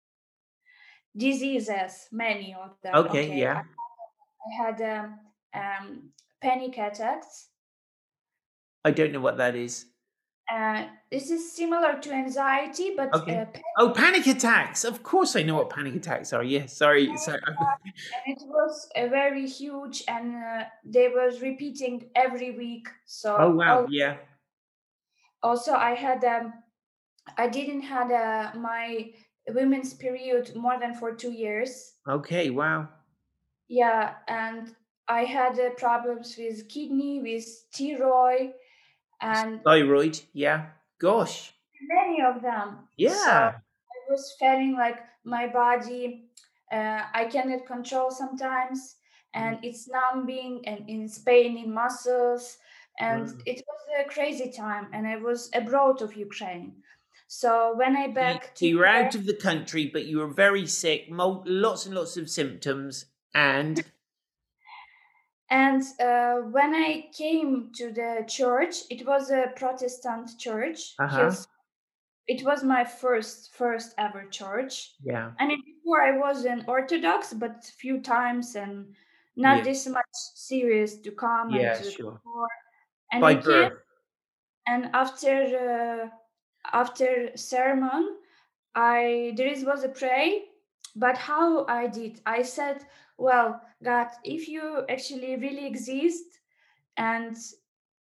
diseases, 1.17 2.09
many 2.12 2.55
of 2.55 2.77
them. 2.83 2.95
Okay, 2.95 3.27
Okay, 3.29 3.39
yeah. 3.39 3.62
I 4.47 4.64
had 4.64 4.81
um, 4.83 5.19
um, 5.55 6.11
panic 6.41 6.77
attacks. 6.79 7.49
I 8.85 8.91
don't 8.93 9.12
know 9.12 9.21
what 9.21 9.37
that 9.39 9.57
is. 9.57 9.87
Uh, 10.49 10.85
this 11.11 11.29
is 11.33 11.53
similar 11.53 11.99
to 11.99 12.12
anxiety, 12.12 12.95
but 12.97 13.12
Okay. 13.12 13.37
uh, 13.39 13.45
pa- 13.47 13.61
Oh, 13.79 13.91
panic 13.91 14.29
attacks. 14.29 14.85
Of 14.85 15.03
course, 15.03 15.35
I 15.35 15.43
know 15.43 15.57
what 15.57 15.71
panic 15.71 15.97
attacks 15.97 16.33
are. 16.33 16.45
Yes, 16.45 16.77
sorry. 16.77 17.17
sorry. 17.17 17.41
and 17.49 17.57
it 18.27 18.39
was 18.47 18.89
a 18.95 19.09
very 19.09 19.45
huge, 19.49 20.05
and 20.07 20.37
uh, 20.37 20.64
they 20.85 21.09
was 21.09 21.41
repeating 21.43 22.09
every 22.14 22.53
week. 22.57 22.87
So 23.07 23.37
Oh 23.37 23.51
wow, 23.51 23.79
al- 23.81 23.87
yeah. 23.91 24.19
also 25.43 25.73
I 25.75 25.95
had 25.95 26.23
um, 26.25 26.53
I 27.37 27.49
didn't 27.49 27.83
had 27.83 28.12
uh, 28.12 28.57
my 28.57 29.11
women's 29.49 29.94
period 29.94 30.55
more 30.57 30.78
than 30.78 30.94
for 30.94 31.14
two 31.14 31.32
years. 31.32 31.94
Okay, 32.09 32.51
wow. 32.51 32.88
Yeah, 33.68 34.14
and 34.28 34.74
I 35.09 35.24
had 35.24 35.59
uh, 35.59 35.70
problems 35.70 36.36
with 36.38 36.68
kidney, 36.68 37.20
with 37.20 37.47
thyroid, 37.72 38.55
and 39.20 39.62
Thyroid, 39.64 40.20
yeah. 40.32 40.70
Gosh, 40.99 41.53
many 41.80 42.22
of 42.22 42.42
them. 42.42 42.88
So 43.05 43.05
yeah. 43.05 43.59
I 43.61 44.11
was 44.11 44.34
feeling 44.38 44.74
like 44.74 45.01
my 45.24 45.47
body 45.47 46.30
uh, 46.72 47.03
I 47.14 47.26
cannot 47.26 47.66
control 47.66 48.11
sometimes, 48.11 48.97
and 49.34 49.59
it's 49.62 49.88
numbing 49.88 50.66
and 50.66 50.88
in 50.88 51.09
pain 51.24 51.57
in 51.57 51.72
muscles, 51.72 52.59
and 52.99 53.26
Wow. 53.26 53.38
it 53.47 53.62
was 53.66 53.80
a 54.01 54.09
crazy 54.09 54.51
time. 54.51 54.88
And 54.92 55.07
I 55.07 55.16
was 55.16 55.51
abroad 55.55 56.03
of 56.03 56.16
Ukraine, 56.16 56.82
so 57.27 57.74
when 57.77 57.97
I 57.97 58.09
back 58.09 58.55
so 58.57 58.66
to 58.66 58.66
you 58.66 58.79
were 58.79 58.87
out 58.87 59.14
of 59.14 59.27
the 59.27 59.35
country, 59.35 59.87
but 59.93 60.07
you 60.07 60.18
were 60.18 60.29
very 60.29 60.66
sick, 60.66 61.07
lots 61.11 61.87
and 61.87 61.95
lots 61.95 62.16
of 62.16 62.31
symptoms, 62.31 63.07
and 63.35 63.85
And 65.51 65.83
uh, 66.01 66.37
when 66.51 66.74
I 66.74 67.09
came 67.12 67.70
to 67.74 67.93
the 67.93 68.24
church, 68.29 68.77
it 68.91 69.07
was 69.07 69.31
a 69.31 69.53
Protestant 69.57 70.31
church. 70.39 70.95
Uh-huh. 70.99 71.33
It 72.29 72.45
was 72.45 72.62
my 72.64 72.85
first 72.85 73.55
first 73.55 73.95
ever 73.99 74.27
church. 74.29 74.95
Yeah. 75.03 75.33
I 75.39 75.47
mean, 75.47 75.62
before 75.64 76.03
I 76.03 76.16
was 76.18 76.45
an 76.45 76.64
Orthodox, 76.68 77.33
but 77.35 77.64
few 77.64 78.01
times 78.01 78.57
and 78.57 78.95
not 79.37 79.59
Yeah. 79.59 79.64
this 79.64 79.87
much 79.87 80.12
serious 80.35 80.99
to 81.03 81.12
come 81.12 81.51
Yeah, 81.51 81.74
and 81.77 81.85
to 81.85 81.91
sure. 81.91 82.20
And 83.12 83.20
By 83.20 83.35
came, 83.35 83.70
birth. 83.70 83.83
and 84.66 84.91
after 84.95 85.33
uh, 85.57 86.11
after 86.73 87.31
sermon, 87.37 88.17
I 88.75 89.33
there 89.37 89.49
is 89.49 89.64
was 89.64 89.85
a 89.85 89.89
pray, 89.89 90.45
but 90.95 91.17
how 91.17 91.67
I 91.67 91.87
did, 91.87 92.21
I 92.27 92.43
said, 92.43 92.85
well, 93.19 93.61
God, 93.83 94.09
if 94.25 94.49
you 94.49 94.85
actually 94.89 95.37
really 95.37 95.67
exist, 95.67 96.25
and 96.97 97.37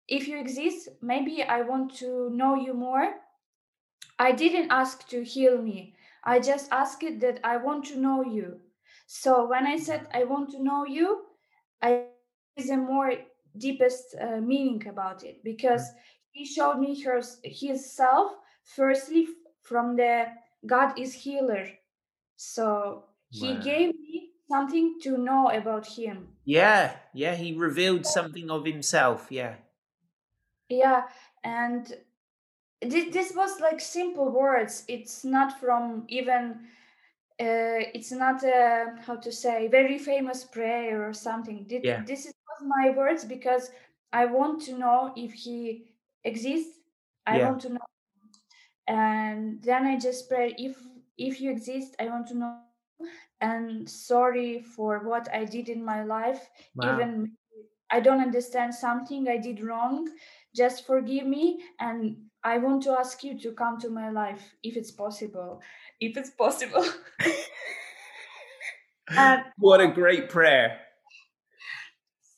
if 0.07 0.28
you 0.28 0.39
exist, 0.39 0.89
maybe 1.01 1.43
I 1.43 1.61
want 1.61 1.95
to 1.97 2.30
know 2.30 2.55
you 2.55 2.74
more. 2.74 3.13
I 4.20 4.32
didn't 4.32 4.72
ask 4.72 5.07
to 5.09 5.24
heal 5.24 5.61
me. 5.61 5.95
I 6.24 6.39
just 6.39 6.72
asked 6.72 7.03
that 7.20 7.39
I 7.43 7.57
want 7.57 7.86
to 7.86 7.97
know 7.97 8.24
you. 8.24 8.59
So 9.07 9.47
when 9.47 9.68
I 9.68 9.78
said 9.78 10.07
I 10.13 10.24
want 10.24 10.49
to 10.51 10.63
know 10.63 10.86
you, 10.86 11.26
I 11.82 12.05
is 12.55 12.70
a 12.70 12.78
more 12.78 13.13
deepest 13.57 14.16
uh, 14.20 14.39
meaning 14.41 14.88
about 14.88 15.24
it 15.24 15.43
because 15.43 15.91
he 16.32 16.45
showed 16.45 16.80
me 16.80 16.95
his, 17.01 17.39
his 17.43 17.91
self 17.91 18.32
firstly 18.66 19.30
from 19.61 19.95
the 19.97 20.36
God 20.66 20.99
is 20.99 21.13
healer. 21.26 21.70
So 22.38 23.05
he 23.30 23.59
Wow. 23.59 23.59
gave 23.59 23.95
me 23.95 24.34
something 24.49 24.99
to 25.01 25.18
know 25.18 25.49
about 25.51 25.88
him. 25.88 26.38
Yeah, 26.45 26.99
yeah, 27.13 27.36
he 27.36 27.53
revealed 27.53 28.05
something 28.05 28.49
of 28.49 28.66
himself. 28.66 29.30
Yeah. 29.32 29.57
Yeah, 30.70 31.09
and 31.43 32.01
this, 32.82 33.13
this 33.13 33.36
was 33.36 33.59
like 33.61 33.82
simple 33.82 34.32
words. 34.32 34.86
It's 34.88 35.26
not 35.26 35.59
from 35.59 36.05
even 36.09 36.68
uh, 37.39 37.82
it's 37.95 38.11
not 38.11 38.43
a 38.43 38.95
how 39.05 39.18
to 39.18 39.32
say 39.32 39.68
very 39.70 39.97
famous 39.99 40.45
prayer 40.45 41.07
or 41.07 41.13
something. 41.13 41.66
Thi- 41.68 41.84
Yeah. 41.84 42.05
This 42.05 42.28
is 42.28 42.34
my 42.61 42.91
words 42.91 43.26
because 43.26 43.72
I 44.13 44.26
want 44.28 44.61
to 44.63 44.78
know 44.78 45.13
if 45.18 45.34
he 45.34 45.95
exists. 46.24 46.80
I 47.28 47.38
Yeah. 47.38 47.39
want 47.39 47.61
to 47.63 47.70
know, 47.72 47.80
and 48.88 49.61
then 49.63 49.86
I 49.86 49.97
just 49.97 50.29
pray 50.29 50.53
if 50.57 50.77
if 51.17 51.39
you 51.41 51.51
exist, 51.51 51.95
I 51.99 52.05
want 52.05 52.27
to 52.27 52.38
know. 52.38 52.59
And 53.41 53.89
sorry 53.89 54.61
for 54.61 54.99
what 54.99 55.27
I 55.33 55.43
did 55.45 55.69
in 55.69 55.83
my 55.83 56.03
life. 56.03 56.49
Wow. 56.75 56.93
Even 56.93 57.31
I 57.91 57.99
don't 57.99 58.21
understand 58.21 58.73
something 58.73 59.27
I 59.27 59.38
did 59.38 59.63
wrong. 59.63 60.09
Just 60.55 60.88
forgive 60.88 61.27
me, 61.27 61.61
and 61.79 62.17
I 62.43 62.57
want 62.57 62.83
to 62.83 62.91
ask 62.91 63.23
you 63.23 63.38
to 63.39 63.51
come 63.51 63.79
to 63.81 63.89
my 63.89 64.09
life 64.09 64.55
if 64.63 64.77
it's 64.77 64.91
possible. 64.91 65.61
If 65.99 66.15
it's 66.17 66.29
possible. 66.29 66.86
and 69.09 69.43
what 69.57 69.81
a 69.81 69.88
great 69.88 70.29
prayer. 70.29 70.79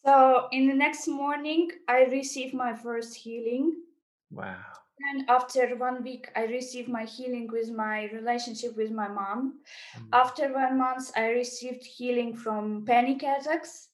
so 0.06 0.48
in 0.52 0.68
the 0.68 0.74
next 0.74 1.08
morning, 1.08 1.70
I 1.88 2.06
received 2.06 2.54
my 2.54 2.74
first 2.74 3.16
healing. 3.16 3.76
Wow. 4.32 4.64
And 5.00 5.30
after 5.30 5.76
one 5.76 6.04
week, 6.04 6.32
I 6.36 6.46
received 6.46 6.90
my 6.90 7.06
healing 7.06 7.48
with 7.52 7.70
my 7.72 8.06
relationship 8.12 8.76
with 8.76 8.92
my 8.92 9.08
mom. 9.08 9.62
Mm. 9.96 10.14
After 10.14 10.52
one 10.54 10.78
month, 10.78 11.12
I 11.16 11.30
received 11.30 11.84
healing 11.86 12.36
from 12.36 12.86
panic 12.86 13.24
attacks. 13.24 13.90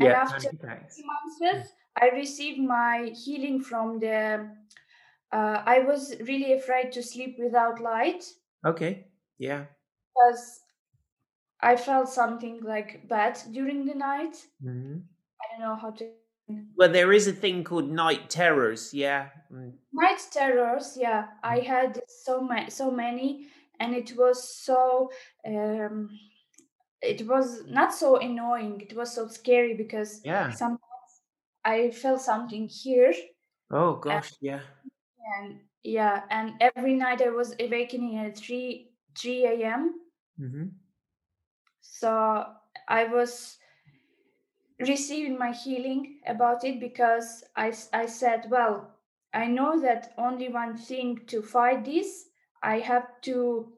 And 0.00 0.10
Yeah. 0.10 0.14
after 0.14 0.48
three 0.94 1.04
months, 1.04 1.74
I 1.96 2.08
received 2.10 2.60
my 2.60 3.12
healing 3.14 3.60
from 3.62 3.98
the. 4.00 4.56
Uh, 5.32 5.62
I 5.66 5.80
was 5.80 6.18
really 6.20 6.52
afraid 6.54 6.92
to 6.92 7.02
sleep 7.02 7.38
without 7.38 7.80
light 7.80 8.24
Okay. 8.64 9.12
Yeah. 9.38 9.66
because 10.14 10.60
I 11.60 11.76
felt 11.76 12.10
something 12.10 12.60
like 12.62 13.08
bad 13.08 13.40
during 13.52 13.86
the 13.86 13.94
night. 13.94 14.48
hmm 14.60 15.08
I 15.42 15.52
don't 15.52 15.60
know 15.60 15.76
how 15.76 15.90
to. 15.92 16.21
Well, 16.76 16.90
there 16.90 17.12
is 17.12 17.26
a 17.26 17.32
thing 17.32 17.64
called 17.64 17.90
night 17.90 18.30
terrors. 18.30 18.92
Yeah. 18.94 19.30
Mm. 19.52 19.74
Night 19.92 20.20
terrors, 20.30 20.96
yeah, 20.98 21.26
I 21.42 21.60
had 21.60 22.00
so 22.08 22.40
many, 22.40 22.70
so 22.70 22.90
many, 22.90 23.48
and 23.78 23.94
it 23.94 24.16
was 24.16 24.56
so. 24.56 25.10
Um, 25.46 26.18
it 27.02 27.26
was 27.26 27.64
not 27.66 27.92
so 27.92 28.16
annoying. 28.16 28.80
It 28.80 28.94
was 28.96 29.12
so 29.14 29.28
scary 29.28 29.74
because 29.74 30.22
Yeah. 30.24 30.50
sometimes 30.50 30.80
I 31.64 31.90
felt 31.90 32.20
something 32.20 32.68
here, 32.68 33.14
Oh 33.70 33.96
gosh. 33.96 34.32
Yeah. 34.40 34.60
and 35.36 35.60
yeah, 35.82 36.24
and 36.30 36.54
every 36.60 36.94
night 36.94 37.22
I 37.22 37.30
was 37.30 37.54
awakening 37.58 38.18
at 38.18 38.36
three 38.36 38.92
three 39.16 39.44
a.m. 39.46 40.00
hmm 40.38 40.68
So 41.80 42.54
I 42.88 43.04
was 43.04 43.58
receiving 44.88 45.38
my 45.38 45.52
healing 45.52 46.20
about 46.26 46.64
it 46.64 46.80
because 46.80 47.44
I, 47.56 47.72
I 47.92 48.06
said, 48.06 48.46
well, 48.50 48.90
I 49.34 49.46
know 49.46 49.80
that 49.80 50.12
only 50.18 50.48
one 50.48 50.76
thing 50.76 51.20
to 51.28 51.42
fight 51.42 51.84
this, 51.84 52.26
I 52.62 52.78
have 52.78 53.20
to 53.22 53.72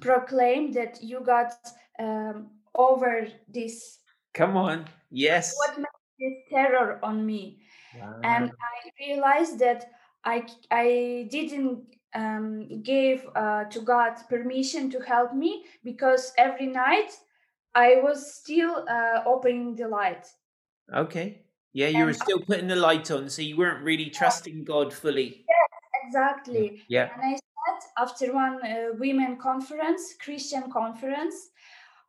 proclaim 0.00 0.72
that 0.72 1.02
you 1.02 1.20
got 1.20 1.52
um, 1.98 2.48
over 2.74 3.28
this, 3.48 3.98
Come 4.34 4.56
on. 4.56 4.86
Yes. 5.10 5.54
what 5.56 5.78
made 5.78 5.86
this 6.18 6.34
terror 6.50 7.00
on 7.02 7.24
me. 7.24 7.60
Wow. 7.98 8.20
And 8.22 8.50
I 8.50 8.90
realized 9.06 9.58
that 9.60 9.90
I, 10.24 10.46
I 10.70 11.28
didn't 11.30 11.84
um, 12.14 12.82
give 12.82 13.26
uh, 13.34 13.64
to 13.64 13.80
God 13.80 14.16
permission 14.28 14.90
to 14.90 15.00
help 15.00 15.34
me 15.34 15.64
because 15.84 16.32
every 16.36 16.66
night 16.66 17.12
I 17.76 17.96
was 18.02 18.34
still 18.34 18.86
uh, 18.88 19.22
opening 19.26 19.76
the 19.76 19.86
light. 19.86 20.26
Okay. 20.94 21.42
Yeah, 21.74 21.88
you 21.88 22.04
were 22.04 22.08
And 22.08 22.16
still 22.16 22.40
putting 22.40 22.68
the 22.68 22.76
light 22.76 23.10
on, 23.10 23.28
so 23.28 23.42
you 23.42 23.58
weren't 23.58 23.84
really 23.84 24.08
trusting 24.08 24.64
God 24.64 24.94
fully. 24.94 25.44
Yes, 25.46 25.68
exactly. 26.06 26.82
Yeah. 26.88 27.10
And 27.12 27.22
I 27.22 27.32
said 27.32 27.88
after 27.98 28.32
one 28.32 28.64
uh, 28.64 28.96
women 28.98 29.36
conference, 29.36 30.14
Christian 30.24 30.70
conference, 30.72 31.36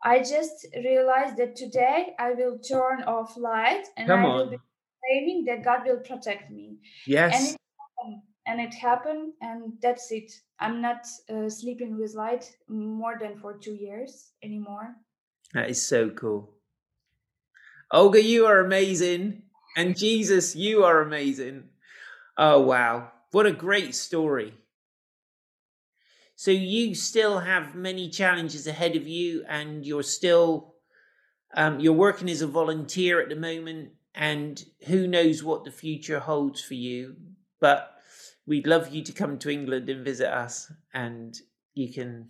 I 0.03 0.19
just 0.19 0.67
realized 0.73 1.35
that 1.35 1.57
today 1.57 2.15
I 2.17 2.31
will 2.31 2.59
turn 2.59 3.03
off 3.03 3.35
light 3.35 3.85
and 3.97 4.07
Come 4.07 4.25
I 4.25 4.35
will 4.35 4.49
be 4.51 4.59
claiming 5.03 5.43
that 5.45 5.65
God 5.65 5.81
will 5.85 5.99
protect 5.99 6.49
me. 6.49 6.67
And 6.69 6.79
Yes. 7.07 7.53
it 7.53 7.59
happened. 7.81 8.21
And 8.49 8.61
it 8.61 8.73
happened, 8.73 9.33
and 9.41 9.73
that's 9.81 10.09
it. 10.09 10.31
I'm 10.61 10.79
not 10.81 11.05
uh, 11.29 11.49
sleeping 11.49 11.99
with 11.99 12.13
light 12.15 12.49
more 12.69 13.17
than 13.19 13.37
for 13.41 13.57
two 13.57 13.73
years 13.75 14.31
anymore. 14.41 14.95
That 15.53 15.69
is 15.69 15.85
so 15.85 16.09
cool. 16.09 16.53
Olga, 17.91 18.21
you 18.21 18.45
are 18.45 18.59
amazing. 18.59 19.43
And 19.77 19.97
Jesus, 19.97 20.55
you 20.55 20.83
are 20.83 21.01
amazing. 21.01 21.65
Oh, 22.37 22.61
wow. 22.61 23.11
What 23.31 23.45
a 23.45 23.51
great 23.51 23.95
story. 23.95 24.53
So, 26.35 26.51
you 26.51 26.93
still 26.95 27.39
have 27.39 27.75
many 27.75 28.09
challenges 28.09 28.67
ahead 28.67 28.95
of 28.95 29.07
you, 29.07 29.43
and 29.47 29.85
you're 29.85 30.03
still 30.03 30.75
um, 31.53 31.79
you're 31.79 31.93
working 31.93 32.29
as 32.29 32.41
a 32.41 32.47
volunteer 32.47 33.21
at 33.21 33.29
the 33.29 33.35
moment, 33.35 33.91
and 34.13 34.63
who 34.87 35.07
knows 35.07 35.43
what 35.43 35.63
the 35.63 35.71
future 35.71 36.19
holds 36.19 36.61
for 36.61 36.73
you. 36.73 37.15
But 37.59 37.95
we'd 38.45 38.67
love 38.67 38.93
you 38.93 39.03
to 39.03 39.11
come 39.13 39.39
to 39.39 39.49
England 39.49 39.89
and 39.89 40.05
visit 40.05 40.31
us, 40.31 40.71
and 40.93 41.35
you 41.73 41.91
can 41.91 42.29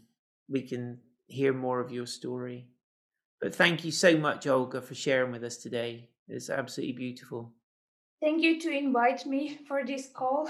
we 0.49 0.61
can 0.61 0.99
hear 1.26 1.53
more 1.53 1.80
of 1.80 1.91
your 1.91 2.05
story. 2.05 2.68
But 3.42 3.56
thank 3.56 3.86
you 3.86 3.92
so 3.92 4.18
much, 4.18 4.48
Olga, 4.48 4.82
for 4.82 4.96
sharing 4.96 5.32
with 5.32 5.44
us 5.44 5.58
today. 5.58 6.10
It's 6.28 6.50
absolutely 6.50 6.96
beautiful. 6.96 7.54
Thank 8.22 8.42
you 8.42 8.60
to 8.62 8.72
invite 8.72 9.26
me 9.26 9.60
for 9.68 9.86
this 9.86 10.10
call. 10.14 10.50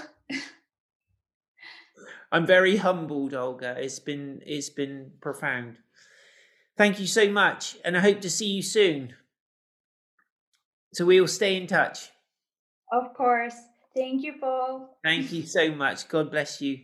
I'm 2.32 2.46
very 2.46 2.76
humbled, 2.76 3.34
Olga. 3.34 3.76
It's 3.78 3.98
been 3.98 4.40
it's 4.46 4.70
been 4.70 5.12
profound. 5.20 5.78
Thank 6.76 7.00
you 7.00 7.06
so 7.06 7.30
much, 7.30 7.76
and 7.84 7.96
I 7.96 8.00
hope 8.00 8.20
to 8.20 8.30
see 8.30 8.48
you 8.48 8.62
soon. 8.62 9.14
So 10.94 11.04
we'll 11.04 11.26
stay 11.26 11.56
in 11.56 11.66
touch. 11.66 12.10
Of 12.92 13.14
course. 13.14 13.54
Thank 13.94 14.22
you, 14.22 14.34
Paul. 14.40 14.98
Thank 15.02 15.32
you 15.32 15.42
so 15.42 15.70
much. 15.70 16.08
God 16.08 16.30
bless 16.30 16.60
you. 16.62 16.78